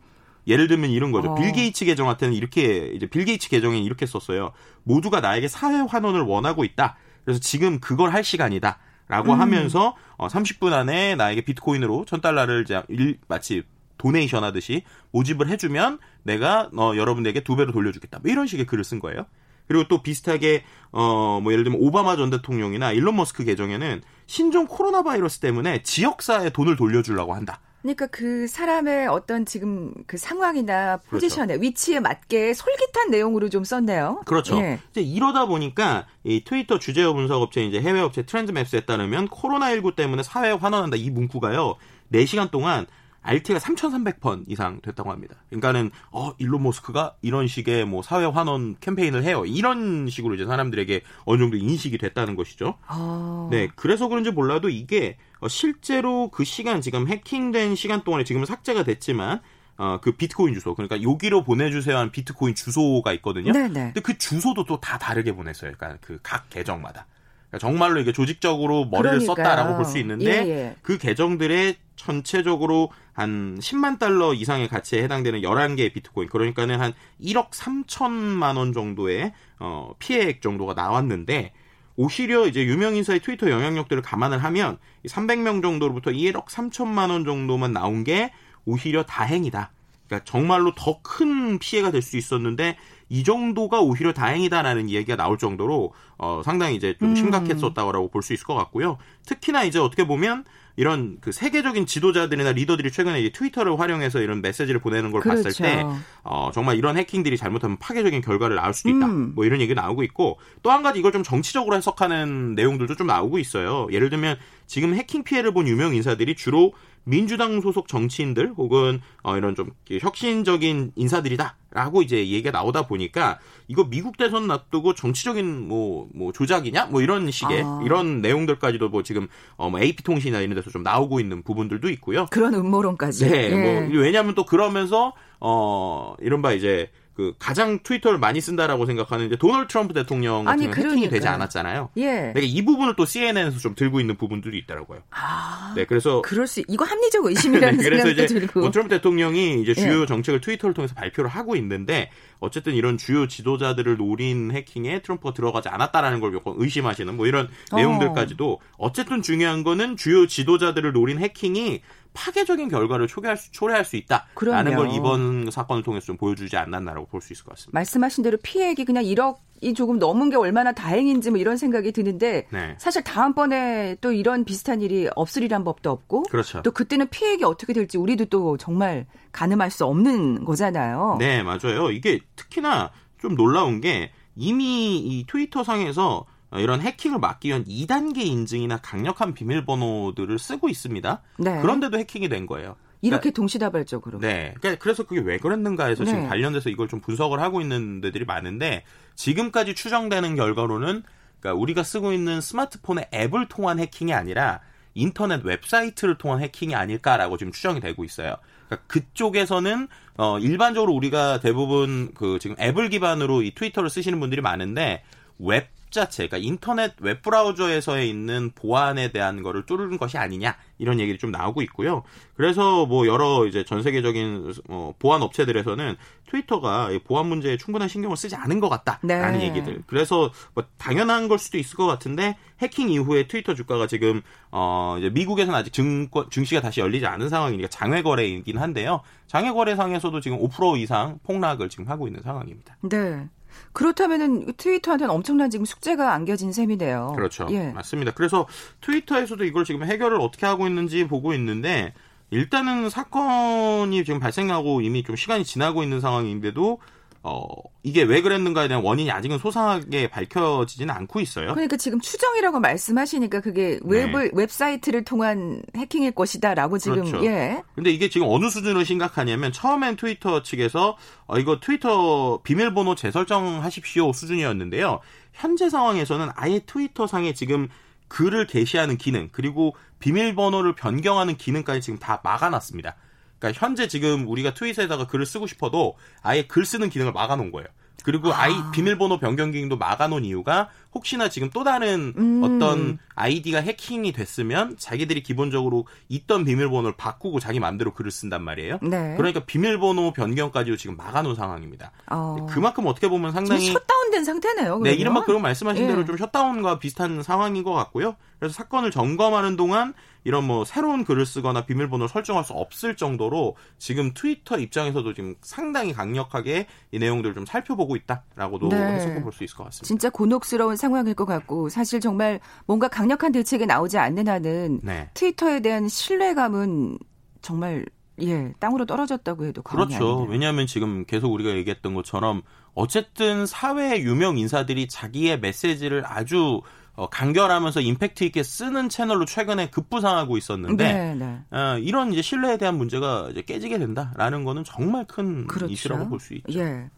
예를 0.48 0.68
들면 0.68 0.90
이런 0.90 1.12
거죠. 1.12 1.32
어. 1.32 1.36
빌 1.36 1.52
게이츠 1.52 1.86
계정한테는 1.86 2.34
이렇게 2.34 2.88
이제 2.96 3.06
빌 3.06 3.26
게이츠 3.26 3.50
계정에 3.50 3.80
이렇게 3.80 4.06
썼어요. 4.06 4.52
모두가 4.84 5.20
나에게 5.20 5.48
사회 5.48 5.80
환원을 5.82 6.22
원하고 6.22 6.64
있다. 6.64 6.98
그래서 7.24 7.40
지금 7.40 7.80
그걸 7.80 8.12
할 8.12 8.24
시간이다. 8.24 8.80
라고 9.08 9.34
음. 9.34 9.42
하면서 9.42 9.96
어 10.16 10.28
30분 10.28 10.72
안에 10.72 11.16
나에게 11.16 11.42
비트코인으로 11.42 12.06
1000달러를 12.08 12.64
이제 12.64 12.82
일, 12.88 13.18
마치 13.28 13.64
도네이션 14.02 14.44
하듯이 14.44 14.84
모집을 15.12 15.48
해주면 15.48 16.00
내가 16.24 16.70
어, 16.76 16.94
여러분에게 16.96 17.44
두 17.44 17.56
배로 17.56 17.72
돌려주겠다. 17.72 18.20
뭐 18.24 18.32
이런 18.32 18.48
식의 18.48 18.66
글을 18.66 18.84
쓴 18.84 19.00
거예요. 19.00 19.28
그리고 19.68 19.88
또 19.88 20.02
비슷하게 20.02 20.64
어 20.92 21.40
뭐 21.42 21.52
예를 21.54 21.64
들면 21.64 21.80
오바마 21.82 22.16
전 22.18 22.30
대통령이나 22.30 22.92
일론 22.92 23.16
머스크 23.16 23.44
계정에는 23.46 24.02
신종 24.26 24.68
코로나 24.68 25.02
바이러스 25.04 25.40
때문에 25.40 25.82
지역사에 25.84 26.50
돈을 26.50 26.76
돌려주려고 26.76 27.34
한다. 27.34 27.60
그러니까 27.82 28.06
그 28.08 28.46
사람의 28.48 29.08
어떤 29.08 29.44
지금 29.46 29.92
그 30.06 30.16
상황이나 30.18 30.98
포지션에 30.98 31.48
그렇죠. 31.48 31.62
위치에 31.64 32.00
맞게 32.00 32.54
솔깃한 32.54 33.10
내용으로 33.10 33.50
좀 33.50 33.64
썼네요. 33.64 34.22
그렇죠. 34.26 34.58
예. 34.58 34.80
이제 34.92 35.02
이러다 35.02 35.48
보니까 35.48 36.06
이 36.24 36.44
트위터 36.44 36.78
주제어 36.78 37.14
분석 37.14 37.42
업체 37.42 37.64
이제 37.66 37.82
해외 37.82 38.00
업체 38.02 38.24
트렌드맵스에 38.24 38.82
따르면 38.82 39.30
코로나 39.30 39.70
19 39.72 39.96
때문에 39.96 40.22
사회에 40.22 40.52
환원한다 40.52 40.98
이 40.98 41.10
문구가요. 41.10 41.76
4시간 42.14 42.52
동안 42.52 42.86
RT가 43.24 43.60
3,300번 43.60 44.44
이상 44.48 44.82
됐다고 44.82 45.12
합니다. 45.12 45.36
그러니까는 45.50 45.92
어 46.12 46.34
일론 46.40 46.64
머스크가 46.64 47.16
이런 47.22 47.48
식의 47.48 47.86
뭐 47.86 48.02
사회 48.02 48.26
환원 48.26 48.76
캠페인을 48.80 49.24
해요. 49.24 49.46
이런 49.46 50.08
식으로 50.10 50.36
이제 50.36 50.46
사람들에게 50.46 51.02
어느 51.26 51.40
정도 51.40 51.58
인식이 51.58 51.98
됐다는 52.00 52.36
것이죠. 52.36 52.78
아... 52.88 53.48
네, 53.52 53.70
그래서 53.76 54.08
그런지 54.08 54.32
몰라도 54.32 54.70
이게 54.70 55.18
어, 55.40 55.48
실제로 55.48 56.30
그 56.30 56.44
시간 56.44 56.82
지금 56.82 57.08
해킹된 57.08 57.76
시간 57.76 58.04
동안에 58.04 58.24
지금은 58.24 58.46
삭제가 58.46 58.84
됐지만 58.84 59.40
어, 59.78 60.00
그 60.02 60.12
비트코인 60.14 60.54
주소 60.54 60.76
그러니까 60.76 61.02
여기로 61.02 61.44
보내주세요 61.44 61.98
하는 61.98 62.12
비트코인 62.12 62.56
주소가 62.56 63.14
있거든요. 63.14 63.52
네네. 63.52 63.68
네. 63.70 63.82
근데 63.94 64.02
그 64.02 64.18
주소도 64.18 64.66
또 64.66 64.80
다 64.82 64.98
다르게 64.98 65.32
보냈어요. 65.34 65.72
그러니까 65.78 66.00
그 66.06 66.20
각 66.24 66.50
계정마다. 66.50 67.06
그러니까 67.50 67.68
정말로 67.68 68.00
이게 68.00 68.12
조직적으로 68.14 68.86
머리를 68.86 69.20
그러니까요. 69.20 69.26
썼다라고 69.36 69.76
볼 69.76 69.86
수 69.86 69.98
있는데 70.00 70.26
예, 70.26 70.50
예. 70.50 70.76
그 70.82 70.98
계정들의 70.98 71.76
전체적으로 72.06 72.92
한 73.14 73.58
10만 73.60 74.00
달러 74.00 74.34
이상의 74.34 74.68
가치에 74.68 75.04
해당되는 75.04 75.42
11개의 75.42 75.94
비트코인 75.94 76.30
그러니까는 76.30 76.80
한 76.82 76.94
1억 77.22 77.52
3천만 77.52 78.58
원 78.58 78.74
정도의 78.74 79.34
어 79.60 79.94
피해액 80.00 80.42
정도가 80.42 80.74
나왔는데 80.74 81.54
오히려 81.96 82.48
이제 82.48 82.66
유명 82.66 82.96
인사의 82.96 83.20
트위터 83.20 83.50
영향력들을 83.52 84.02
감안을 84.02 84.44
하면 84.44 84.78
300명 85.06 85.62
정도로부터 85.62 86.12
1억 86.12 86.46
3천만 86.48 87.12
원 87.12 87.24
정도만 87.26 87.72
나온 87.74 88.04
게 88.04 88.32
오히려 88.66 89.04
다행이다. 89.04 89.72
그러니까 90.08 90.26
정말로 90.26 90.74
더 90.76 91.02
큰 91.04 91.60
피해가 91.60 91.92
될 91.92 92.02
수 92.02 92.18
있었는데 92.18 92.78
이 93.12 93.26
정도가 93.26 93.82
오히려 93.82 94.14
다행이다라는 94.14 94.88
이야기가 94.88 95.18
나올 95.18 95.38
정도로 95.38 95.94
어, 96.18 96.42
상당히 96.46 96.76
이제 96.78 96.96
좀 96.98 97.10
음. 97.10 97.16
심각했었다고 97.16 98.08
볼 98.08 98.22
수 98.24 98.32
있을 98.34 98.46
것 98.46 98.56
같고요. 98.56 98.98
특히나 99.26 99.64
이제 99.66 99.80
어떻게 99.80 100.08
보면 100.08 100.46
이런 100.78 101.18
그 101.20 101.34
세계적인 101.34 101.86
지도자들이나 101.86 102.54
리더들이 102.54 102.90
최근에 102.90 103.22
이 103.22 103.34
트위터를 103.34 103.78
활용해서 103.78 104.22
이런 104.22 104.42
메시지를 104.42 104.80
보내는 104.80 105.12
걸 105.12 105.20
그렇죠. 105.20 105.44
봤을 105.44 105.66
때 105.66 105.84
어, 106.24 106.52
정말 106.54 106.78
이런 106.78 106.98
해킹들이 106.98 107.36
잘못하면 107.36 107.78
파괴적인 107.78 108.22
결과를 108.22 108.56
낳을 108.56 108.74
수도 108.74 108.88
있다. 108.90 109.08
음. 109.08 109.34
뭐 109.36 109.44
이런 109.44 109.60
얘기가 109.60 109.82
나오고 109.82 110.04
있고 110.04 110.40
또 110.64 110.72
한 110.72 110.82
가지 110.82 111.00
이걸 111.00 111.12
좀 111.12 111.22
정치적으로 111.24 111.76
해석하는 111.76 112.56
내용들도 112.56 112.96
좀 112.96 113.08
나오고 113.08 113.40
있어요. 113.40 113.88
예를 113.92 114.10
들면 114.10 114.38
지금 114.68 114.96
해킹 114.96 115.24
피해를 115.24 115.52
본 115.54 115.68
유명 115.68 115.94
인사들이 115.94 116.36
주로 116.36 116.72
민주당 117.04 117.62
소속 117.62 117.88
정치인들 117.88 118.54
혹은 118.58 119.02
어, 119.24 119.38
이런 119.38 119.56
좀 119.56 119.72
혁신적인 119.90 120.92
인사들이다라고 120.96 122.02
이제 122.02 122.18
얘기가 122.18 122.52
나오다 122.52 122.88
보니까 122.88 123.40
이거 123.68 123.86
미국 123.90 124.18
대선 124.18 124.48
놔두고 124.48 124.94
정치적인 124.94 125.68
뭐, 125.68 126.08
뭐 126.14 126.32
조작이냐 126.32 126.88
뭐 126.88 127.02
이런 127.02 127.32
식의 127.32 127.64
아. 127.64 127.82
이런 127.84 128.22
내용들까지도 128.22 128.90
뭐 128.90 129.04
지금 129.04 129.28
어, 129.56 129.70
뭐 129.70 129.80
AP 129.80 130.04
통신이나 130.04 130.42
이런 130.42 130.56
데서 130.56 130.70
좀 130.70 130.84
나오고 130.84 131.20
있는 131.20 131.44
부분들도 131.44 131.90
있고요. 131.90 132.28
그런 132.30 132.54
음모론까지. 132.54 133.30
네, 133.30 133.50
뭐 133.50 133.60
예. 133.60 133.82
뭐 133.88 134.02
왜냐하면 134.02 134.36
또 134.36 134.46
그러면서 134.46 135.14
어 135.40 136.16
이른바 136.20 136.54
이제 136.54 136.92
그 137.14 137.34
가장 137.38 137.80
트위터를 137.84 138.20
많이 138.20 138.40
쓴다라고 138.40 138.86
생각하는 138.86 139.26
이제 139.26 139.36
도널드 139.36 139.68
트럼프 139.68 139.94
대통령 139.94 140.46
같은 140.46 140.64
아니, 140.64 140.74
해킹이 140.74 141.10
되지 141.10 141.28
않았잖아요. 141.28 141.90
예. 141.98 142.32
내가 142.34 142.40
이 142.42 142.64
부분을 142.64 142.96
또 142.96 143.06
CNN에서 143.06 143.60
좀 143.60 143.76
들고 143.76 144.00
있는 144.00 144.16
부분들이 144.16 144.58
있더라고요. 144.60 145.02
아. 145.12 145.74
네, 145.76 145.86
그래서 145.86 146.22
그럴 146.22 146.48
수 146.48 146.62
이거 146.70 146.86
합리적 146.86 147.26
의심이라는 147.26 147.78
네, 147.80 147.84
그래서 147.84 148.10
이제 148.10 148.26
들고. 148.26 148.62
뭐 148.62 148.72
트럼프 148.72 148.96
대통령이 148.96 149.62
이제 149.62 149.74
주요 149.74 150.04
예. 150.04 150.06
정책을 150.06 150.40
트위터를 150.40 150.74
통해서 150.74 150.96
발표를 150.96 151.30
하고 151.30 151.58
있는데 151.58 152.10
어쨌든 152.40 152.74
이런 152.74 152.98
주요 152.98 153.28
지도자들을 153.28 153.98
노린 153.98 154.52
해킹에 154.52 155.02
트럼프가 155.02 155.34
들어가지 155.34 155.68
않았다라는 155.68 156.22
걸 156.22 156.40
의심하시는 156.46 157.16
뭐 157.16 157.28
이런 157.28 157.50
어. 157.72 157.76
내용들까지도 157.76 158.60
어쨌든 158.78 159.22
중요한 159.22 159.64
거는 159.64 159.98
주요 159.98 160.28
지도자들을 160.28 160.94
노린 160.94 161.20
해킹이 161.20 161.82
파괴적인 162.14 162.70
결과를 162.70 163.08
초래할 163.08 163.38
수, 163.38 163.52
초래할 163.52 163.86
수 163.86 163.96
있다라는 163.96 164.76
걸 164.76 164.92
이번 164.92 165.50
사건을 165.50 165.82
통해서 165.84 166.08
좀 166.08 166.18
보여주지 166.18 166.58
않았나라고 166.58 167.08
볼 167.08 167.22
수 167.22 167.34
있을 167.34 167.46
것 167.46 167.52
같습니다. 167.52 167.72
말씀하신 167.78 168.24
대로 168.24 168.38
피해액이 168.42 168.86
그냥 168.86 169.04
1억 169.04 169.38
이 169.64 169.76
조금 169.76 170.00
넘은 170.00 170.32
게 170.32 170.38
얼마나 170.38 170.72
다행인지 170.72 171.30
뭐 171.30 171.40
이런 171.40 171.56
생각이 171.56 171.92
드는데 171.92 172.48
네. 172.50 172.76
사실 172.80 173.04
다음번에 173.04 173.96
또 174.02 174.12
이런 174.12 174.44
비슷한 174.44 174.82
일이 174.82 175.08
없으리란 175.16 175.64
법도 175.64 175.92
없고 175.92 176.24
그렇죠. 176.24 176.64
또 176.64 176.72
그때는 176.72 177.08
피해액이 177.10 177.44
어떻게 177.44 177.72
될지 177.72 178.00
우리도 178.00 178.26
또 178.26 178.58
정말 178.58 179.06
가늠할 179.32 179.70
수 179.70 179.86
없는 179.86 180.46
거잖아요. 180.46 181.18
네, 181.20 181.44
맞아요. 181.44 181.92
이게 181.92 182.22
특히나 182.36 182.90
좀 183.22 183.36
놀라운 183.36 183.82
게 183.82 184.12
이미 184.36 184.98
이 184.98 185.26
트위터 185.28 185.64
상에서 185.64 186.18
어, 186.18 186.26
이런 186.60 186.82
해킹을 186.82 187.20
막기 187.20 187.50
위한 187.50 187.64
2단계 187.64 188.26
인증이나 188.26 188.78
강력한 188.78 189.34
비밀번호들을 189.34 190.38
쓰고 190.38 190.68
있습니다. 190.70 191.22
네. 191.38 191.62
그런데도 191.62 191.98
해킹이 191.98 192.28
된 192.30 192.46
거예요. 192.46 192.76
이렇게 193.02 193.22
그러니까, 193.22 193.36
동시다발적으로. 193.38 194.20
네. 194.20 194.54
그러니까 194.60 194.82
그래서 194.82 195.04
그게 195.04 195.22
왜 195.22 195.38
그랬는가 195.38 195.86
해서 195.86 196.04
네. 196.04 196.12
지금 196.12 196.28
관련돼서 196.28 196.70
이걸 196.70 196.88
좀 196.88 197.00
분석을 197.00 197.40
하고 197.40 197.62
있는 197.62 198.02
데들이 198.02 198.26
많은데 198.26 198.84
지금까지 199.16 199.76
추정되는 199.76 200.36
결과로는 200.36 201.04
그러니까 201.40 201.60
우리가 201.60 201.84
쓰고 201.84 202.14
있는 202.14 202.42
스마트폰의 202.42 203.10
앱을 203.14 203.48
통한 203.48 203.80
해킹이 203.80 204.14
아니라 204.14 204.60
인터넷 204.94 205.44
웹사이트를 205.44 206.18
통한 206.18 206.42
해킹이 206.42 206.76
아닐까라고 206.76 207.38
지금 207.38 207.52
추정이 207.52 207.80
되고 207.80 208.04
있어요. 208.04 208.36
그러니까 208.68 208.88
그쪽에서는 208.88 209.88
어 210.18 210.38
일반적으로 210.40 210.94
우리가 210.94 211.40
대부분 211.40 212.12
그 212.14 212.38
지금 212.40 212.56
앱을 212.60 212.90
기반으로 212.90 213.42
이 213.42 213.56
트위터를 213.56 213.90
쓰시는 213.90 214.20
분들이 214.20 214.42
많은데 214.42 215.04
웹 215.40 215.72
자체, 215.92 216.28
그러니까 216.28 216.38
인터넷 216.48 216.94
웹브라우저에서에 217.00 218.08
있는 218.08 218.52
보안에 218.56 219.12
대한 219.12 219.44
거를 219.44 219.66
뚫는 219.66 219.98
것이 219.98 220.18
아니냐 220.18 220.56
이런 220.78 221.00
얘기를 221.00 221.20
좀 221.20 221.32
나오고 221.32 221.62
있고요. 221.64 222.04
그래서 222.36 222.86
뭐 222.86 223.06
여러 223.08 223.46
이제 223.46 223.64
전 223.64 223.84
세계적인 223.84 224.54
어, 224.70 224.94
보안 224.98 225.22
업체들에서는 225.22 225.96
트위터가 226.30 226.90
보안 227.06 227.28
문제에 227.28 227.58
충분한 227.58 227.90
신경을 227.90 228.16
쓰지 228.16 228.36
않은 228.36 228.60
것 228.60 228.70
같다라는 228.70 229.40
네. 229.40 229.48
얘기들. 229.48 229.84
그래서 229.86 230.32
뭐 230.54 230.64
당연한 230.78 231.28
걸 231.28 231.38
수도 231.38 231.58
있을 231.58 231.76
것 231.76 231.86
같은데 231.86 232.38
해킹 232.60 232.90
이후에 232.90 233.28
트위터 233.28 233.54
주가가 233.54 233.88
지금 233.88 234.22
어 234.50 234.96
이제 234.98 235.10
미국에서는 235.10 235.58
아직 235.58 235.74
증권 235.74 236.30
증시가 236.30 236.62
다시 236.62 236.80
열리지 236.80 237.06
않은 237.06 237.30
상황이니까 237.30 237.68
장외 237.68 238.02
거래이긴 238.02 238.58
한데요. 238.58 239.02
장외 239.28 239.52
거래상에서도 239.52 240.20
지금 240.22 240.40
5% 240.40 240.80
이상 240.80 241.20
폭락을 241.24 241.70
지금 241.70 241.88
하고 241.90 242.08
있는 242.08 242.22
상황입니다. 242.22 242.78
네. 242.82 243.28
그렇다면은 243.74 244.54
트위터한테는 244.58 245.14
엄청난 245.14 245.50
지금 245.50 245.66
숙제가 245.66 246.14
안겨진 246.14 246.52
셈이네요. 246.52 247.14
그렇죠. 247.16 247.48
예. 247.52 247.72
맞습니다. 247.72 248.12
그래서 248.12 248.48
트위터에서도 248.82 249.44
이걸 249.46 249.66
지금 249.66 249.84
해결을 249.84 250.20
어떻게 250.20 250.46
하고 250.46 250.68
있는지 250.68 251.08
보고 251.08 251.34
있는데 251.34 251.94
일단은 252.30 252.90
사건이 252.90 254.04
지금 254.06 254.20
발생하고 254.20 254.82
이미 254.82 255.04
좀 255.04 255.16
시간이 255.16 255.44
지나고 255.44 255.84
있는 255.84 256.00
상황인데도 256.00 256.80
어, 257.24 257.46
이게 257.84 258.02
왜 258.02 258.22
그랬는가에 258.22 258.68
대한 258.68 258.84
원인이 258.84 259.12
아직은 259.12 259.38
소상하게 259.38 260.10
밝혀지지는 260.10 260.94
않고 260.94 261.20
있어요. 261.20 261.54
그러니까 261.54 261.78
지금 261.78 262.02
추정이라고 262.02 262.60
말씀하시니까 262.60 263.42
그게 263.42 263.80
웹을, 263.84 264.24
네. 264.24 264.32
웹사이트를 264.34 265.04
통한 265.04 265.62
해킹일 265.76 266.12
것이다라고 266.12 266.80
지금, 266.80 267.04
그렇죠. 267.06 267.24
예. 267.26 267.62
근데 267.76 267.92
이게 267.92 268.10
지금 268.10 268.28
어느 268.30 268.50
수준으로 268.50 268.84
심각하냐면 268.84 269.52
처음엔 269.52 269.98
트위터 269.98 270.42
측에서 270.42 270.98
어, 271.28 271.38
이거 271.38 271.60
트위터 271.60 272.42
비밀번호 272.42 272.96
재설정하십시오 272.96 274.14
수준이었는데요. 274.14 275.00
현재 275.34 275.70
상황에서는 275.70 276.30
아예 276.36 276.60
트위터 276.60 277.06
상에 277.06 277.34
지금 277.34 277.68
글을 278.08 278.48
게시하는 278.48 278.98
기능 278.98 279.30
그리고 279.32 279.76
비밀번호를 280.00 280.74
변경하는 280.76 281.38
기능까지 281.38 281.82
지금 281.82 282.00
다 282.00 282.20
막아놨습니다. 282.24 282.96
그러니까 283.42 283.60
현재 283.60 283.88
지금 283.88 284.28
우리가 284.28 284.54
트윗에다가 284.54 285.08
글을 285.08 285.26
쓰고 285.26 285.48
싶어도 285.48 285.98
아예 286.22 286.44
글 286.44 286.64
쓰는 286.64 286.90
기능을 286.90 287.12
막아놓은 287.12 287.52
거예요. 287.52 287.68
그리고 288.04 288.34
아. 288.34 288.48
이 288.48 288.54
비밀번호 288.72 289.20
변경 289.20 289.52
기능도 289.52 289.78
막아놓은 289.78 290.26
이유가 290.26 290.70
혹시나 290.94 291.30
지금 291.30 291.50
또 291.54 291.64
다른 291.64 292.14
음. 292.18 292.42
어떤 292.44 292.98
아이디가 293.16 293.62
해킹이 293.62 294.12
됐으면 294.12 294.76
자기들이 294.78 295.24
기본적으로 295.24 295.86
있던 296.10 296.46
비밀번호를 296.46 296.98
바꾸고 296.98 297.40
자기 297.40 297.60
마음대로 297.60 297.94
글을 297.94 298.12
쓴단 298.12 298.44
말이에요. 298.44 298.80
네. 298.82 299.16
그러니까 299.18 299.42
비밀번호 299.46 300.14
변경까지도 300.14 300.78
지금 300.78 300.98
막아놓은 300.98 301.36
상황입니다. 301.36 301.92
어. 302.10 302.48
그만큼 302.50 302.88
어떻게 302.88 303.08
보면 303.08 303.32
상당히 303.32 303.68
셧다운된 303.68 304.24
상태네요. 304.26 304.80
그러면? 304.80 304.84
네, 304.84 304.94
이른바 304.94 305.24
그런 305.24 305.42
말씀하신 305.42 305.84
예. 305.84 305.88
대로 305.88 306.06
좀 306.06 306.18
셧다운과 306.18 306.80
비슷한 306.80 307.22
상황인 307.22 307.64
것 307.64 307.74
같고요. 307.74 308.16
그래서 308.40 308.54
사건을 308.54 308.90
점검하는 308.90 309.56
동안 309.56 309.94
이런 310.24 310.46
뭐 310.46 310.66
새로운 310.66 311.04
글을 311.04 311.26
쓰거나 311.26 311.66
비밀번호를 311.66 312.10
설정할 312.10 312.44
수 312.44 312.54
없을 312.54 312.96
정도로 312.96 313.56
지금 313.78 314.14
트위터 314.14 314.58
입장에서도 314.60 315.14
지금 315.14 315.36
상당히 315.42 315.94
강력하게 315.94 316.68
이 316.92 317.00
내용들을 317.00 317.34
좀 317.34 317.46
살펴보고 317.46 317.96
있다라고도 317.96 318.70
네. 318.70 318.78
해석해 318.78 319.22
볼 319.22 319.32
수 319.32 319.44
있을 319.44 319.56
것 319.58 319.64
같습니다. 319.66 319.88
진짜 319.88 320.10
곤혹스러운 320.10 320.76
상황일 320.76 321.14
것 321.14 321.26
같고 321.26 321.70
사실 321.70 322.00
정말 322.00 322.40
뭔가 322.66 322.88
강력한 322.88 323.32
대책이 323.32 323.66
나오지 323.66 323.98
않는 323.98 324.28
한은 324.28 324.82
네. 324.84 325.10
트위터에 325.14 325.62
대한 325.62 325.88
신뢰감은 325.88 326.98
정말 327.42 327.86
예 328.22 328.54
땅으로 328.60 328.86
떨어졌다고 328.86 329.46
해도 329.46 329.62
그렇죠. 329.64 330.28
왜냐하면 330.30 330.68
지금 330.68 331.06
계속 331.06 331.34
우리가 331.34 331.52
얘기했던 331.52 331.94
것처럼 331.96 332.42
어쨌든 332.74 333.46
사회 333.46 334.00
유명 334.00 334.38
인사들이 334.38 334.88
자기의 334.88 335.40
메시지를 335.40 336.04
아주 336.06 336.62
어, 336.94 337.10
간결하면서 337.10 337.82
임팩트 337.82 338.24
있게 338.26 338.44
쓰는 338.44 338.90
채널로 338.90 339.26
최근에 339.26 339.70
급부상하고 339.70 340.38
있었는데 340.38 340.94
네, 340.94 341.16
네. 341.16 341.40
어, 341.58 341.78
이런 341.80 342.12
이제 342.14 342.22
신뢰에 342.22 342.58
대한 342.58 342.78
문제가 342.78 343.30
이제 343.32 343.42
깨지게 343.42 343.80
된다라는 343.80 344.44
거는 344.44 344.64
정말 344.64 345.06
큰 345.06 345.48
그렇죠. 345.48 345.72
이슈라고 345.72 346.10
볼 346.10 346.20
수 346.20 346.34
있죠. 346.36 346.60
예. 346.60 346.90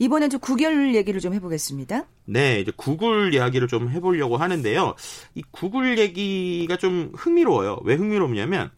이번엔 0.00 0.28
좀 0.30 0.40
구글 0.40 0.94
얘기를 0.96 1.20
좀 1.20 1.34
해보겠습니다. 1.34 2.04
네, 2.24 2.58
이제 2.60 2.72
구글 2.76 3.32
이야기를 3.32 3.68
좀 3.68 3.90
해보려고 3.90 4.36
하는데요. 4.36 4.94
이 5.36 5.42
구글 5.52 5.98
얘기가 5.98 6.76
좀 6.78 7.12
흥미로워요. 7.14 7.78
왜 7.84 7.94
흥미롭냐면 7.94 8.70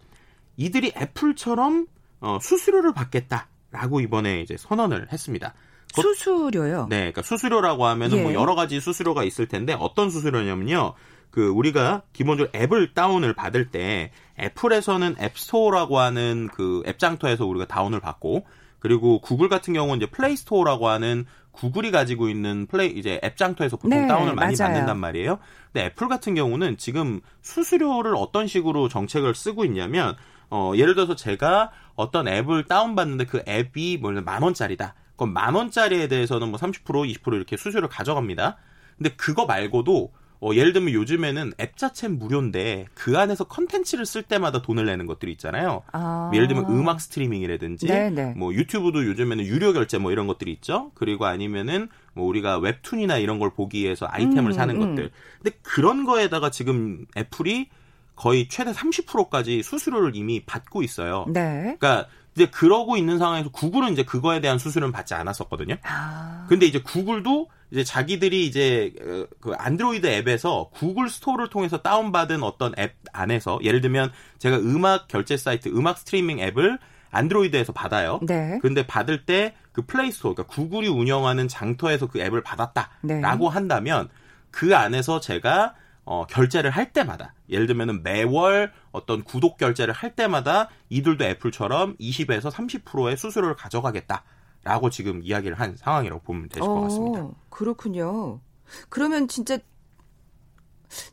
이들이 0.59 0.93
애플처럼 0.97 1.87
어, 2.21 2.39
수수료를 2.43 2.93
받겠다라고 2.93 4.01
이번에 4.01 4.41
이제 4.43 4.57
선언을 4.59 5.09
했습니다. 5.13 5.55
수수료요? 6.03 6.87
네, 6.89 6.97
그러니까 6.99 7.23
수수료라고 7.23 7.87
하면은 7.87 8.23
뭐 8.23 8.31
예. 8.31 8.35
뭐 8.35 8.43
여러 8.43 8.55
가지 8.55 8.81
수수료가 8.81 9.25
있을 9.25 9.49
텐데 9.49 9.77
어떤 9.79 10.11
수수료냐면요. 10.11 10.95
그 11.31 11.49
우리가 11.49 12.03
기본적으로 12.13 12.51
앱을 12.55 12.95
다운을 12.95 13.35
받을 13.35 13.71
때 13.71 14.11
애플에서는 14.41 15.17
앱스토어라고 15.21 15.99
하는 15.99 16.49
그 16.53 16.83
앱장터에서 16.87 17.45
우리가 17.45 17.67
다운을 17.67 18.01
받고 18.01 18.47
그리고 18.79 19.21
구글 19.21 19.49
같은 19.49 19.75
경우는 19.75 19.97
이제 19.97 20.07
플레이스토어라고 20.11 20.89
하는 20.89 21.27
구글이 21.53 21.91
가지고 21.91 22.29
있는 22.29 22.67
플레이 22.67 22.91
이제 22.91 23.21
앱장터에서 23.25 23.77
보통 23.77 24.03
네, 24.03 24.07
다운을 24.07 24.35
많이 24.35 24.57
맞아요. 24.57 24.73
받는단 24.73 24.99
말이에요. 24.99 25.39
근데 25.73 25.87
애플 25.87 26.09
같은 26.09 26.35
경우는 26.35 26.77
지금 26.77 27.21
수수료를 27.43 28.15
어떤 28.17 28.47
식으로 28.47 28.89
정책을 28.89 29.35
쓰고 29.35 29.65
있냐면 29.65 30.17
어 30.51 30.73
예를 30.77 30.95
들어서 30.95 31.17
제가 31.17 31.71
어떤 31.95 32.29
앱을 32.29 32.65
다운 32.65 32.95
받는데 32.95 33.25
그 33.27 33.43
앱이 33.49 33.99
뭐만 33.99 34.43
원짜리다. 34.43 34.95
그럼 35.17 35.33
만 35.33 35.55
원짜리에 35.55 36.09
대해서는 36.09 36.49
뭐 36.51 36.59
30% 36.59 36.85
20% 36.85 37.35
이렇게 37.35 37.57
수수료를 37.57 37.89
가져갑니다. 37.89 38.57
근데 38.97 39.11
그거 39.17 39.47
말고도 39.47 40.13
어, 40.41 40.51
예를 40.53 40.73
들면 40.73 40.93
요즘에는 40.93 41.55
앱 41.61 41.77
자체는 41.77 42.19
무료인데 42.19 42.87
그 42.95 43.19
안에서 43.19 43.45
컨텐츠를 43.45 44.05
쓸 44.05 44.23
때마다 44.23 44.61
돈을 44.61 44.85
내는 44.85 45.07
것들이 45.07 45.33
있잖아요. 45.33 45.83
아. 45.93 46.31
예를 46.35 46.47
들면 46.49 46.67
음악 46.67 47.01
스트리밍이라든지 47.01 47.87
네네. 47.87 48.11
네. 48.11 48.35
뭐 48.37 48.53
유튜브도 48.53 49.07
요즘에는 49.07 49.45
유료 49.47 49.73
결제 49.73 49.99
뭐 49.99 50.13
이런 50.13 50.27
것들이 50.27 50.53
있죠. 50.53 50.93
그리고 50.95 51.25
아니면은 51.25 51.89
뭐 52.13 52.27
우리가 52.27 52.59
웹툰이나 52.59 53.17
이런 53.17 53.39
걸 53.39 53.55
보기 53.55 53.83
위해서 53.83 54.07
아이템을 54.11 54.51
음, 54.51 54.53
사는 54.53 54.75
음. 54.75 54.81
것들. 54.81 55.11
근데 55.43 55.59
그런 55.63 56.05
거에다가 56.05 56.51
지금 56.51 57.07
애플이 57.17 57.69
거의 58.15 58.49
최대 58.49 58.73
30%까지 58.73 59.63
수수료를 59.63 60.17
이미 60.17 60.43
받고 60.45 60.83
있어요. 60.83 61.27
네. 61.29 61.77
그러니까 61.79 62.09
이제 62.37 62.47
그러고 62.47 62.97
있는 62.97 63.19
상황에서 63.19 63.49
구글은 63.51 63.93
이제 63.93 64.05
그거에 64.05 64.41
대한 64.41 64.59
수수료는 64.59 64.93
받지 64.93 65.15
않았었거든요. 65.15 65.77
아. 65.83 66.47
근데 66.49 66.67
이제 66.67 66.81
구글도 66.81 67.49
이제 67.73 67.83
자기들이 67.83 68.47
이제 68.47 68.93
어, 69.01 69.27
그 69.41 69.53
안드로이드 69.57 70.07
앱에서 70.07 70.71
구글 70.73 71.09
스토어를 71.09 71.49
통해서 71.49 71.79
다운받은 71.79 72.43
어떤 72.43 72.73
앱 72.79 72.95
안에서 73.13 73.59
예를 73.63 73.81
들면 73.81 74.13
제가 74.39 74.59
음악 74.59 75.09
결제 75.09 75.37
사이트, 75.37 75.69
음악 75.71 75.99
스트리밍 75.99 76.39
앱을 76.39 76.79
안드로이드에서 77.11 77.73
받아요. 77.73 78.21
네. 78.23 78.59
근데 78.63 78.87
받을 78.87 79.25
때 79.25 79.55
그 79.77 79.83
플레이 79.83 80.11
스토어, 80.11 80.33
그러니까 80.33 80.55
구글이 80.55 80.89
운영하는 80.89 81.49
장터에서 81.49 82.07
그 82.07 82.19
앱을 82.19 82.43
받았다라고 82.43 82.99
네. 83.03 83.55
한다면 83.55 84.09
그 84.51 84.75
안에서 84.75 85.21
제가 85.21 85.75
어, 86.07 86.25
결제를 86.27 86.71
할 86.71 86.95
때마다 86.95 87.35
예를 87.51 87.67
들면은 87.67 88.03
매월 88.03 88.73
어떤 88.97 89.23
구독 89.23 89.59
결제를 89.59 89.93
할 89.93 90.17
때마다 90.17 90.71
이들도 90.89 91.25
애플처럼 91.25 91.97
20에서 91.99 92.51
30%의 92.51 93.17
수수료를 93.17 93.55
가져가겠다라고 93.55 94.91
지금 94.91 95.21
이야기를 95.23 95.61
한 95.61 95.77
상황이라고 95.77 96.23
보면 96.23 96.49
되실 96.49 96.63
것 96.63 96.71
어, 96.71 96.81
같습니다. 96.83 97.29
그렇군요. 97.51 98.41
그러면 98.89 99.29
진짜 99.29 99.59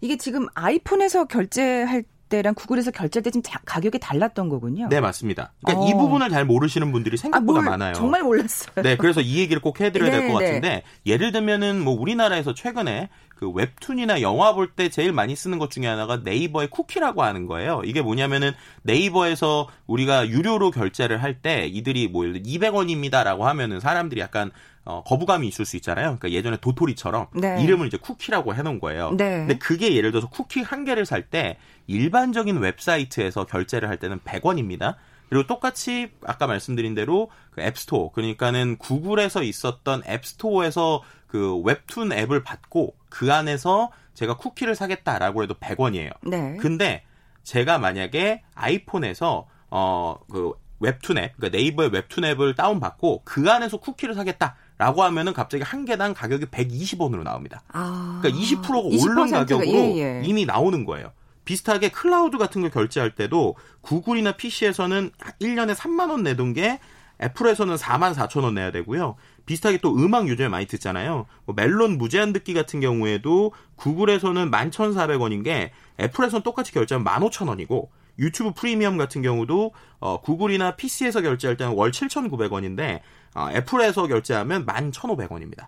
이게 0.02 0.18
지금 0.18 0.48
아이폰에서 0.54 1.26
결제할 1.26 2.06
때랑 2.34 2.56
구글에서 2.56 2.90
결제할 2.90 3.22
때 3.24 3.30
지금 3.30 3.44
가격이 3.64 4.00
달랐던 4.00 4.50
거군요. 4.50 4.88
네, 4.90 5.00
맞습니다. 5.00 5.54
그러니까 5.64 5.86
어. 5.86 5.88
이 5.88 5.94
부분을 5.94 6.30
잘 6.30 6.46
모르시는 6.46 6.92
분들이 6.92 7.16
생각보다 7.16 7.60
아, 7.60 7.64
많아요. 7.64 7.94
정말 7.94 8.24
몰랐어요. 8.24 8.82
네, 8.82 8.98
그래서 8.98 9.22
이 9.22 9.38
얘기를 9.38 9.62
꼭 9.62 9.80
해드려야 9.80 10.10
될것 10.10 10.40
네, 10.40 10.40
네. 10.40 10.46
같은데 10.46 10.84
예를 11.06 11.32
들면은 11.32 11.80
뭐 11.84 11.94
우리나라에서 11.94 12.56
최근에 12.56 13.10
그 13.36 13.52
웹툰이나 13.52 14.22
영화 14.22 14.54
볼 14.54 14.74
때 14.76 14.90
제일 14.90 15.12
많이 15.14 15.36
쓰는 15.36 15.60
것 15.60 15.70
중에 15.70 15.86
하나가 15.86 16.18
네이버의 16.24 16.70
쿠키라고 16.70 17.22
하는 17.22 17.46
거예요. 17.46 17.82
이게 17.86 18.02
뭐냐면은 18.02 18.54
네이버에서 18.84 19.68
우리가 19.86 20.28
유료로 20.30 20.72
결제를 20.72 21.22
할 21.22 21.36
때 21.44 21.68
이들이 21.68 22.08
뭐 22.08 22.26
예를 22.26 22.42
들어 22.42 22.44
200원입니다라고 22.72 23.42
하면은 23.42 23.80
사람들이 23.80 24.22
약간 24.22 24.50
어, 24.86 25.02
거부감이 25.04 25.48
있을 25.48 25.66
수 25.66 25.78
있잖아요. 25.78 26.18
그러니까 26.18 26.32
예전에 26.32 26.58
도토리처럼 26.58 27.28
네. 27.36 27.64
이름을 27.64 27.88
이제 27.88 27.98
쿠키라고 27.98 28.54
해놓은 28.54 28.80
거예요. 28.80 29.12
네. 29.12 29.40
근데 29.40 29.58
그게 29.58 29.96
예를 29.96 30.12
들어서 30.12 30.30
쿠키 30.30 30.62
한 30.62 30.84
개를 30.84 31.06
살 31.06 31.24
때 31.24 31.58
일반적인 31.88 32.58
웹사이트에서 32.58 33.46
결제를 33.46 33.88
할 33.90 33.98
때는 33.98 34.20
100원입니다. 34.20 34.96
그리고 35.30 35.48
똑같이 35.48 36.12
아까 36.26 36.48
말씀드린 36.48 36.94
대로 36.96 37.32
그 37.52 37.62
앱스토어 37.62 38.12
그러니까는 38.12 38.78
구글에서 38.78 39.42
있었던 39.42 40.04
앱스토어에서 40.06 41.02
그 41.28 41.58
웹툰 41.62 42.12
앱을 42.12 42.44
받고 42.44 42.96
그 43.10 43.34
안에서 43.34 43.90
제가 44.14 44.38
쿠키를 44.38 44.76
사겠다라고 44.76 45.44
해도 45.44 45.56
100원이에요. 45.56 46.12
네. 46.28 46.58
근데 46.58 47.04
제가 47.44 47.80
만약에 47.80 48.44
아이폰에서 48.54 49.48
어그 49.70 50.54
웹툰 50.80 51.18
앱, 51.18 51.38
그러니까 51.38 51.58
네이버의 51.58 51.90
웹툰 51.92 52.26
앱을 52.26 52.56
다운 52.56 52.80
받고 52.80 53.22
그 53.24 53.50
안에서 53.50 53.78
쿠키를 53.78 54.14
사겠다. 54.16 54.56
라고 54.78 55.04
하면은 55.04 55.34
갑자기 55.34 55.64
한 55.64 55.86
개당 55.86 56.14
가격이 56.14 56.48
120원으로 56.48 57.24
나옵니다. 57.24 57.62
아, 57.70 58.20
그러니까 58.22 58.42
20%가 58.42 58.80
오른 58.80 59.32
가격으로 59.32 59.68
예, 59.68 59.98
예. 59.98 60.22
이미 60.26 60.46
나오는 60.46 60.84
거예요. 60.86 61.12
비슷하게 61.46 61.90
클라우드 61.90 62.38
같은 62.38 62.62
걸 62.62 62.72
결제할 62.72 63.16
때도 63.16 63.56
구글이나 63.82 64.34
PC에서는 64.34 65.12
1년에 65.42 65.76
3만 65.76 66.10
원 66.10 66.24
내던 66.24 66.54
게 66.54 66.80
애플에서는 67.22 67.76
4만 67.76 68.14
4천 68.14 68.44
원 68.44 68.56
내야 68.56 68.72
되고요. 68.72 69.16
비슷하게 69.46 69.78
또 69.80 69.96
음악 69.96 70.28
요즘에 70.28 70.48
많이 70.48 70.66
듣잖아요. 70.66 71.26
뭐 71.46 71.56
멜론 71.56 71.98
무제한 71.98 72.34
듣기 72.34 72.54
같은 72.54 72.80
경우에도 72.80 73.52
구글에서는 73.76 74.52
11,400원인 74.52 75.44
게 75.44 75.72
애플에서는 76.00 76.44
똑같이 76.44 76.72
결제하면 76.72 77.06
15,000원이고 77.06 77.90
유튜브 78.20 78.52
프리미엄 78.54 78.98
같은 78.98 79.22
경우도 79.22 79.72
어, 80.00 80.22
구글이나 80.22 80.76
PC에서 80.76 81.22
결제할 81.22 81.58
때는 81.58 81.74
월 81.74 81.92
7,900원인데 81.92 83.02
어, 83.36 83.50
애플에서 83.52 84.08
결제하면 84.08 84.66
11,500원입니다. 84.66 85.62
야, 85.62 85.68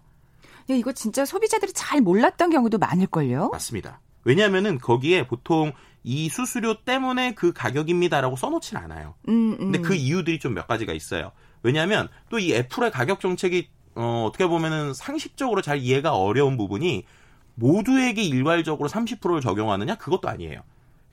이거 0.76 0.92
진짜 0.94 1.26
소비자들이 1.26 1.74
잘 1.74 2.02
몰랐던 2.02 2.50
경우도 2.50 2.78
많을걸요? 2.78 3.50
맞습니다. 3.52 4.02
왜냐하면은 4.24 4.80
거기에 4.80 5.28
보통 5.28 5.72
이 6.04 6.30
수수료 6.30 6.84
때문에 6.84 7.34
그 7.36 7.54
가격입니다라고 7.54 8.36
써놓진 8.36 8.78
않아요. 8.78 9.16
음, 9.28 9.52
음. 9.54 9.72
근데 9.72 9.80
그 9.80 9.94
이유들이 9.96 10.40
좀 10.40 10.54
몇 10.54 10.68
가지가 10.68 10.94
있어요. 10.94 11.32
왜냐하면 11.64 12.08
또 12.30 12.38
이 12.40 12.54
애플의 12.54 12.92
가격 12.92 13.20
정책이 13.20 13.70
어, 13.96 14.26
어떻게 14.28 14.46
보면은 14.48 14.94
상식적으로 14.94 15.62
잘 15.62 15.78
이해가 15.80 16.16
어려운 16.16 16.58
부분이 16.58 17.06
모두에게 17.56 18.22
일괄적으로 18.24 18.90
30%를 18.90 19.42
적용하느냐 19.42 19.96
그것도 19.96 20.28
아니에요. 20.28 20.62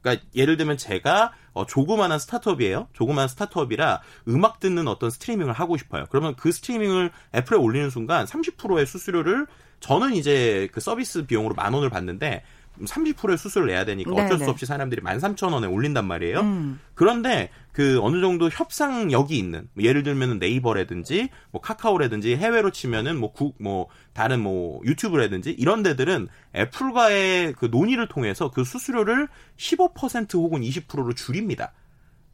그러니까 0.03 0.25
예를 0.35 0.57
들면 0.57 0.77
제가 0.77 1.33
어, 1.53 1.65
조그마한 1.65 2.19
스타트업이에요. 2.19 2.89
조그마한 2.93 3.29
스타트업이라 3.29 4.03
음악 4.29 4.61
듣는 4.61 4.89
어떤 4.89 5.11
스트리밍을 5.11 5.53
하고 5.53 5.77
싶어요. 5.77 6.07
그러면 6.11 6.35
그 6.37 6.51
스트리밍을 6.51 7.11
애플에 7.35 7.57
올리는 7.57 7.89
순간 7.89 8.27
30%의 8.27 8.87
수수료를 8.87 9.47
저는 9.81 10.15
이제 10.15 10.69
그 10.73 10.81
서비스 10.81 11.27
비용으로 11.27 11.55
만 11.55 11.73
원을 11.73 11.91
받는데 11.91 12.45
30%의 12.81 13.39
수수료를 13.39 13.73
내야 13.73 13.85
되니까 13.85 14.11
어쩔 14.11 14.31
네네. 14.31 14.45
수 14.45 14.51
없이 14.51 14.67
사람들이 14.67 15.03
13,000원에 15.03 15.71
올린단 15.73 16.07
말이에요. 16.07 16.41
음. 16.41 16.81
그런데 16.95 17.51
그 17.73 18.01
어느 18.03 18.21
정도 18.21 18.49
협상력이 18.49 19.37
있는 19.37 19.69
뭐 19.75 19.85
예를 19.85 20.03
들면 20.03 20.39
네이버라든지 20.39 21.29
뭐 21.51 21.61
카카오라든지 21.61 22.37
해외로 22.37 22.71
치면은 22.71 23.19
뭐국뭐 23.19 23.89
다른 24.13 24.41
뭐 24.41 24.81
유튜브라든지 24.85 25.51
이런 25.53 25.83
데들은 25.83 26.29
애플과의 26.55 27.55
그 27.55 27.67
논의를 27.67 28.09
통해서 28.09 28.51
그 28.51 28.65
수수료를 28.65 29.29
15% 29.57 30.35
혹은 30.35 30.61
20%로 30.61 31.13
줄입니다. 31.15 31.73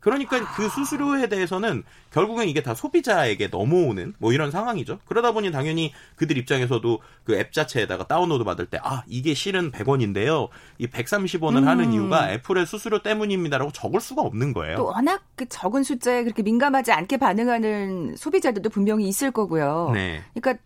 그러니까 0.01 0.41
그 0.55 0.69
수수료에 0.69 1.29
대해서는 1.29 1.83
결국엔 2.13 2.49
이게 2.49 2.63
다 2.63 2.75
소비자에게 2.75 3.49
넘어오는 3.49 4.15
뭐 4.19 4.33
이런 4.33 4.51
상황이죠. 4.51 4.99
그러다 5.07 5.33
보니 5.33 5.51
당연히 5.51 5.93
그들 6.17 6.37
입장에서도 6.37 7.01
그 7.25 7.39
앱 7.39 7.53
자체에다가 7.53 8.07
다운로드 8.07 8.45
받을 8.45 8.67
때 8.67 8.79
아, 8.83 9.05
이게 9.07 9.35
실은 9.35 9.71
100원인데요. 9.71 10.49
이 10.79 10.87
130원을 10.87 11.59
음. 11.59 11.69
하는 11.69 11.93
이유가 11.93 12.31
애플의 12.33 12.67
수수료 12.67 13.03
때문입니다라고 13.03 13.71
적을 13.73 14.01
수가 14.01 14.23
없는 14.23 14.53
거예요. 14.53 14.77
또 14.77 14.87
워낙 14.87 15.23
그 15.37 15.47
적은 15.49 15.83
숫자에 15.83 16.25
그렇게 16.25 16.43
민감하지 16.43 16.93
않게 16.93 17.17
반응하는 17.19 18.17
소비자들도 18.17 18.69
분명히 18.71 19.09
있을 19.09 19.31
거고요. 19.31 19.93
네. 19.95 20.23
그러니까 20.35 20.63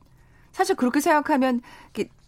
사실 0.53 0.77
그렇게 0.77 1.01
생각하면 1.01 1.61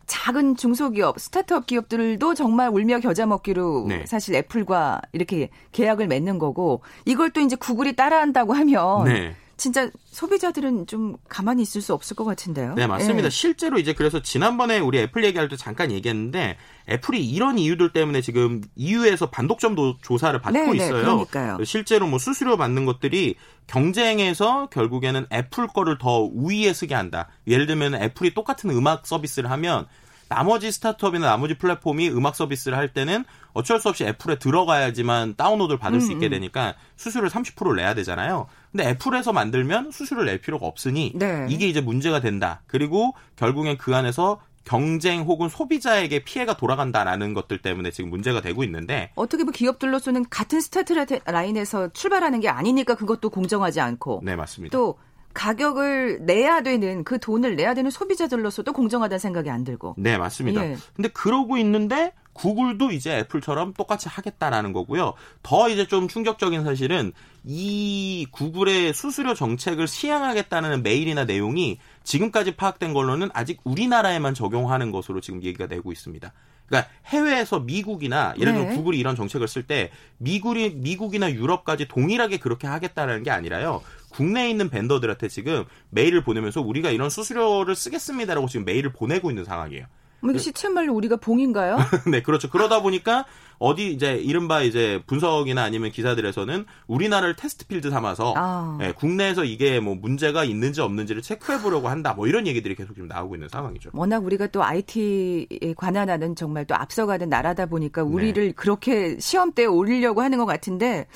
작은 0.07 0.57
중소기업, 0.57 1.19
스타트업 1.19 1.67
기업들도 1.67 2.35
정말 2.35 2.69
울며 2.69 3.01
겨자 3.01 3.27
먹기로 3.27 3.87
네. 3.89 4.07
사실 4.07 4.35
애플과 4.35 5.01
이렇게 5.13 5.51
계약을 5.73 6.07
맺는 6.07 6.39
거고 6.39 6.83
이걸 7.05 7.31
또 7.31 7.41
이제 7.41 7.57
구글이 7.57 7.97
따라한다고 7.97 8.53
하면 8.53 9.05
네. 9.05 9.35
진짜 9.57 9.89
소비자들은 10.07 10.87
좀 10.87 11.17
가만히 11.29 11.63
있을 11.63 11.81
수 11.81 11.95
없을 11.95 12.17
것 12.17 12.25
같은데요. 12.25 12.75
네, 12.75 12.87
맞습니다. 12.87 13.29
네. 13.29 13.31
실제로 13.31 13.79
이제 13.79 13.93
그래서 13.93 14.21
지난번에 14.23 14.79
우리 14.79 14.99
애플 14.99 15.25
얘기할 15.25 15.49
때 15.49 15.57
잠깐 15.57 15.91
얘기했는데 15.91 16.57
애플이 16.89 17.25
이런 17.29 17.59
이유들 17.59 17.93
때문에 17.93 18.21
지금 18.21 18.63
EU에서 18.77 19.31
반독점도 19.31 19.99
조사를 20.03 20.41
받고 20.41 20.59
네, 20.59 20.67
네 20.67 20.77
있어요. 20.77 21.03
그러니까요. 21.03 21.65
실제로 21.65 22.07
뭐 22.07 22.19
수수료 22.19 22.57
받는 22.57 22.85
것들이 22.85 23.37
경쟁에서 23.67 24.67
결국에는 24.67 25.27
애플 25.33 25.67
거를 25.69 25.99
더 25.99 26.21
우위에 26.21 26.73
쓰게 26.73 26.95
한다. 26.95 27.29
예를 27.47 27.67
들면 27.67 27.95
애플이 27.95 28.35
똑같은 28.35 28.71
음악 28.71 29.07
서비스를 29.07 29.51
하면 29.51 29.87
나머지 30.29 30.71
스타트업이나 30.73 31.27
나머지 31.27 31.55
플랫폼이 31.55 32.09
음악 32.11 32.37
서비스를 32.37 32.77
할 32.77 32.93
때는 32.93 33.25
어쩔 33.53 33.81
수 33.81 33.89
없이 33.89 34.05
애플에 34.05 34.39
들어가야지만 34.39 35.37
다운로드를 35.37 35.79
받을 35.79 35.99
음, 35.99 36.01
수 36.01 36.13
있게 36.13 36.27
음. 36.27 36.31
되니까 36.31 36.75
수수료를 36.97 37.31
30%를 37.31 37.77
내야 37.77 37.95
되잖아요. 37.95 38.47
근데 38.73 38.89
애플에서 38.89 39.33
만들면 39.33 39.93
수수료를 39.93 40.27
낼 40.27 40.41
필요가 40.41 40.67
없으니 40.67 41.13
네. 41.15 41.47
이게 41.49 41.69
이제 41.69 41.81
문제가 41.81 42.21
된다. 42.21 42.63
그리고 42.67 43.15
결국엔 43.37 43.79
그 43.79 43.95
안에서 43.95 44.41
경쟁 44.65 45.23
혹은 45.23 45.49
소비자에게 45.49 46.25
피해가 46.25 46.57
돌아간다라는 46.57 47.35
것들 47.35 47.59
때문에 47.59 47.91
지금 47.91 48.11
문제가 48.11 48.41
되고 48.41 48.65
있는데 48.65 49.11
어떻게 49.15 49.45
보면 49.45 49.53
기업들로서는 49.53 50.25
같은 50.31 50.61
스타트 50.61 50.95
라인에서 51.27 51.91
출발하는 51.93 52.41
게 52.41 52.49
아니니까 52.49 52.95
그것도 52.95 53.31
공정하지 53.31 53.81
않고 53.81 54.23
네 54.25 54.37
맞습니다. 54.37 54.77
또 54.77 54.99
가격을 55.35 56.21
내야 56.23 56.63
되는 56.63 57.05
그 57.05 57.19
돈을 57.19 57.57
내야 57.57 57.75
되는 57.75 57.91
소비자들로서도 57.91 58.73
공정하다는 58.73 59.19
생각이 59.19 59.51
안 59.51 59.65
들고. 59.65 59.97
네, 59.99 60.17
맞습니다. 60.17 60.65
예. 60.65 60.77
근데 60.95 61.09
그러고 61.09 61.59
있는데 61.59 62.13
구글도 62.33 62.91
이제 62.93 63.19
애플처럼 63.19 63.75
똑같이 63.75 64.09
하겠다라는 64.09 64.73
거고요. 64.73 65.15
더 65.43 65.69
이제 65.69 65.87
좀 65.87 66.09
충격적인 66.09 66.65
사실은 66.65 67.13
이 67.45 68.27
구글의 68.31 68.95
수수료 68.95 69.35
정책을 69.35 69.87
시행하겠다는 69.87 70.83
메일이나 70.83 71.25
내용이 71.25 71.79
지금까지 72.03 72.57
파악된 72.57 72.93
걸로는 72.93 73.31
아직 73.35 73.61
우리나라에만 73.65 74.35
적용하는 74.35 74.91
것으로 74.91 75.21
지금 75.21 75.43
얘기가 75.43 75.67
되고 75.67 75.93
있습니다. 75.93 76.33
그러니까 76.67 76.91
해외에서 77.07 77.61
미국이나 77.61 78.35
예를 78.39 78.55
들어 78.55 78.65
네. 78.65 78.77
구글이 78.77 78.99
이런 78.99 79.17
정책을 79.17 79.47
쓸 79.49 79.65
때 79.65 79.91
미국이 80.19 80.71
미국이나 80.71 81.31
유럽까지 81.31 81.89
동일하게 81.89 82.39
그렇게 82.39 82.67
하겠다는 82.67 83.23
게 83.23 83.31
아니라요. 83.31 83.83
국내에 84.15 84.51
있는 84.51 84.71
벤더들한테 84.71 85.29
지금 85.29 85.65
메일을 85.91 86.23
보내면서 86.23 86.61
우리가 86.61 86.91
이런 86.91 87.11
수수료를 87.11 87.75
쓰겠습니다라고 87.75 88.47
지금 88.49 88.65
메일을 88.65 88.93
보내고 88.93 89.31
있는 89.31 89.45
상황이에요. 89.45 89.87
뭐 90.21 90.39
시체 90.39 90.69
말로 90.71 90.95
우리가 90.95 91.17
봉인가요? 91.17 91.77
네, 92.11 92.23
그렇죠. 92.23 92.49
그러다 92.49 92.81
보니까 92.81 93.27
어디 93.59 93.93
이제 93.93 94.15
이른바 94.15 94.63
이제 94.63 95.03
분석이나 95.07 95.63
아니면 95.63 95.91
기사들에서는 95.91 96.65
우리나라를 96.87 97.37
테스트 97.37 97.67
필드 97.67 97.91
삼아서 97.91 98.33
아. 98.37 98.77
네, 98.81 98.93
국내에서 98.93 99.45
이게 99.45 99.81
뭐 99.81 99.95
문제가 99.95 100.45
있는지 100.45 100.81
없는지를 100.81 101.21
체크해 101.21 101.61
보려고 101.61 101.89
한다. 101.89 102.15
뭐 102.15 102.27
이런 102.27 102.47
얘기들이 102.47 102.75
계속 102.75 102.95
지금 102.95 103.09
나오고 103.09 103.37
있는 103.37 103.49
상황이죠. 103.49 103.91
워낙 103.93 104.25
우리가 104.25 104.47
또 104.47 104.65
IT에 104.65 105.75
관한하는 105.77 106.35
정말 106.35 106.65
또 106.65 106.75
앞서가는 106.75 107.29
나라다 107.29 107.67
보니까 107.67 108.03
우리를 108.03 108.47
네. 108.47 108.53
그렇게 108.53 109.19
시험대에 109.21 109.67
올리려고 109.67 110.23
하는 110.23 110.39
것 110.39 110.47
같은데 110.47 111.07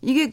이게 0.00 0.32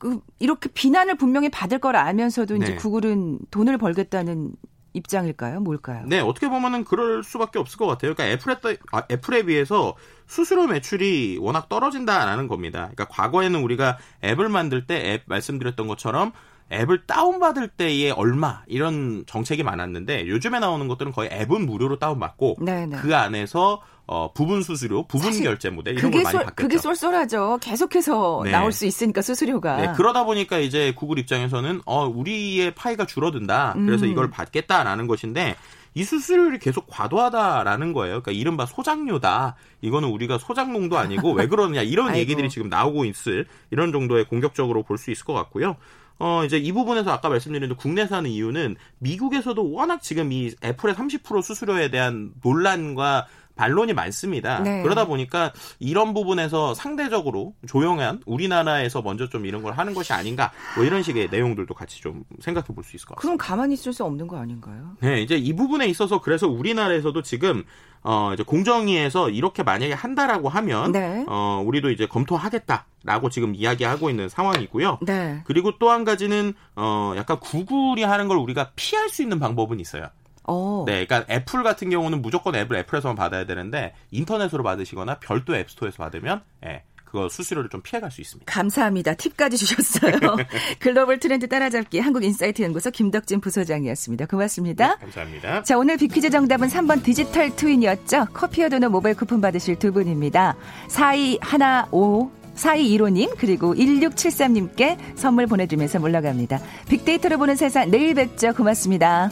그 0.00 0.18
이렇게 0.40 0.68
비난을 0.68 1.16
분명히 1.16 1.48
받을 1.50 1.78
걸 1.78 1.94
알면서도 1.94 2.56
네. 2.56 2.64
이제 2.64 2.74
구글은 2.74 3.38
돈을 3.52 3.78
벌겠다는 3.78 4.52
입장일까요? 4.94 5.60
뭘까요? 5.60 6.04
네, 6.06 6.18
어떻게 6.18 6.48
보면은 6.48 6.84
그럴 6.84 7.22
수밖에 7.22 7.60
없을 7.60 7.78
것 7.78 7.86
같아요. 7.86 8.14
그러니까 8.14 8.26
애플에, 8.34 8.76
아, 8.90 9.04
애플에 9.10 9.44
비해서 9.44 9.94
수수료 10.26 10.66
매출이 10.66 11.38
워낙 11.40 11.68
떨어진다라는 11.68 12.48
겁니다. 12.48 12.90
그러니까 12.92 13.04
과거에는 13.04 13.62
우리가 13.62 13.98
앱을 14.24 14.48
만들 14.48 14.86
때 14.86 15.12
앱 15.12 15.22
말씀드렸던 15.26 15.86
것처럼 15.86 16.32
앱을 16.72 17.06
다운받을 17.06 17.68
때에 17.68 18.10
얼마 18.10 18.62
이런 18.66 19.24
정책이 19.26 19.62
많았는데 19.62 20.28
요즘에 20.28 20.60
나오는 20.60 20.86
것들은 20.88 21.12
거의 21.12 21.30
앱은 21.32 21.66
무료로 21.66 21.98
다운받고 21.98 22.58
네네. 22.60 22.86
네. 22.86 22.96
그 22.96 23.14
안에서 23.16 23.82
어, 24.06 24.32
부분 24.32 24.62
수수료, 24.62 25.06
부분 25.06 25.30
결제 25.40 25.70
모델 25.70 25.96
이런 25.96 26.10
걸 26.10 26.22
많이 26.24 26.32
쏠, 26.32 26.44
바뀌었죠. 26.44 26.56
그게 26.56 26.78
쏠쏠하죠. 26.78 27.58
계속해서 27.62 28.40
네. 28.44 28.50
나올 28.50 28.72
수 28.72 28.84
있으니까 28.84 29.22
수수료가. 29.22 29.76
네, 29.76 29.92
그러다 29.96 30.24
보니까 30.24 30.58
이제 30.58 30.92
구글 30.96 31.20
입장에서는 31.20 31.82
어, 31.86 32.06
우리의 32.08 32.74
파이가 32.74 33.06
줄어든다. 33.06 33.74
그래서 33.74 34.06
음. 34.06 34.10
이걸 34.10 34.28
받겠다라는 34.30 35.06
것인데 35.06 35.54
이 35.94 36.02
수수료율이 36.04 36.58
계속 36.58 36.86
과도하다라는 36.88 37.92
거예요. 37.92 38.20
그러니까 38.22 38.32
이른바 38.32 38.66
소장료다. 38.66 39.54
이거는 39.80 40.08
우리가 40.08 40.38
소장농도 40.38 40.98
아니고 40.98 41.32
왜 41.32 41.46
그러느냐 41.46 41.82
이런 41.82 42.14
얘기들이 42.16 42.48
지금 42.48 42.68
나오고 42.68 43.04
있을 43.04 43.46
이런 43.70 43.92
정도의 43.92 44.24
공격적으로 44.26 44.82
볼 44.82 44.98
수 44.98 45.10
있을 45.12 45.24
것 45.24 45.32
같고요. 45.34 45.76
어, 46.20 46.44
이제 46.44 46.58
이 46.58 46.70
부분에서 46.70 47.10
아까 47.10 47.30
말씀드린 47.30 47.74
국내에서 47.74 48.16
하는 48.16 48.28
이유는 48.28 48.76
미국에서도 48.98 49.72
워낙 49.72 50.02
지금 50.02 50.32
이 50.32 50.54
애플의 50.62 50.94
30% 50.94 51.42
수수료에 51.42 51.90
대한 51.90 52.32
논란과 52.42 53.26
반론이 53.60 53.92
많습니다. 53.92 54.60
네. 54.60 54.82
그러다 54.82 55.04
보니까 55.06 55.52
이런 55.78 56.14
부분에서 56.14 56.72
상대적으로 56.72 57.54
조용한 57.68 58.22
우리나라에서 58.24 59.02
먼저 59.02 59.28
좀 59.28 59.44
이런 59.44 59.62
걸 59.62 59.74
하는 59.74 59.92
것이 59.92 60.14
아닌가 60.14 60.50
뭐 60.76 60.84
이런 60.84 61.02
식의 61.02 61.28
내용들도 61.30 61.74
같이 61.74 62.00
좀 62.00 62.24
생각해 62.40 62.68
볼 62.74 62.82
수 62.84 62.96
있을 62.96 63.06
것 63.06 63.16
같습니다. 63.16 63.20
그럼 63.20 63.36
가만히 63.36 63.74
있을 63.74 63.92
수 63.92 64.02
없는 64.04 64.26
거 64.26 64.38
아닌가요? 64.38 64.92
네, 65.00 65.20
이제 65.20 65.36
이 65.36 65.54
부분에 65.54 65.86
있어서 65.88 66.20
그래서 66.22 66.48
우리나라에서도 66.48 67.20
지금 67.22 67.64
어 68.02 68.30
이제 68.32 68.42
공정위에서 68.42 69.28
이렇게 69.28 69.62
만약에 69.62 69.92
한다라고 69.92 70.48
하면 70.48 70.92
네. 70.92 71.26
어 71.28 71.62
우리도 71.66 71.90
이제 71.90 72.06
검토하겠다라고 72.06 73.28
지금 73.30 73.54
이야기하고 73.54 74.08
있는 74.08 74.30
상황이고요. 74.30 75.00
네. 75.02 75.42
그리고 75.44 75.78
또 75.78 75.90
한 75.90 76.04
가지는 76.04 76.54
어 76.76 77.12
약간 77.16 77.38
구글이 77.40 78.04
하는 78.04 78.28
걸 78.28 78.38
우리가 78.38 78.70
피할 78.76 79.08
수 79.10 79.22
있는 79.22 79.38
방법은 79.40 79.80
있어요. 79.80 80.06
오. 80.50 80.82
어. 80.82 80.84
네, 80.86 81.06
그러니까 81.06 81.32
애플 81.32 81.62
같은 81.62 81.90
경우는 81.90 82.22
무조건 82.22 82.54
앱을 82.54 82.76
애플에서만 82.78 83.16
받아야 83.16 83.44
되는데 83.46 83.94
인터넷으로 84.10 84.62
받으시거나 84.62 85.18
별도 85.20 85.54
앱스토어에서 85.56 85.98
받으면 85.98 86.42
예, 86.66 86.82
그거 87.10 87.28
수수료를 87.28 87.68
좀 87.70 87.82
피해갈 87.82 88.10
수 88.10 88.20
있습니다. 88.20 88.50
감사합니다. 88.52 89.14
팁까지 89.14 89.56
주셨어요. 89.56 90.12
글로벌 90.78 91.18
트렌드 91.18 91.48
따라잡기 91.48 91.98
한국인사이트 91.98 92.62
연구소 92.62 92.90
김덕진 92.90 93.40
부소장이었습니다. 93.40 94.26
고맙습니다. 94.26 94.94
네, 94.94 95.00
감사합니다. 95.00 95.62
자, 95.64 95.76
오늘 95.76 95.96
비퀴즈 95.96 96.30
정답은 96.30 96.68
3번 96.68 97.02
디지털 97.02 97.54
트윈이었죠. 97.54 98.26
커피와 98.32 98.68
도넛 98.68 98.90
모바일 98.90 99.16
쿠폰 99.16 99.40
받으실 99.40 99.76
두 99.76 99.92
분입니다. 99.92 100.56
4215 100.88 102.40
4215님 102.54 103.34
그리고 103.38 103.74
1673님께 103.74 104.98
선물 105.16 105.46
보내주면서 105.46 105.98
물러갑니다. 105.98 106.60
빅데이터로 106.88 107.38
보는 107.38 107.56
세상 107.56 107.90
내일 107.90 108.14
뵙죠. 108.14 108.52
고맙습니다. 108.52 109.30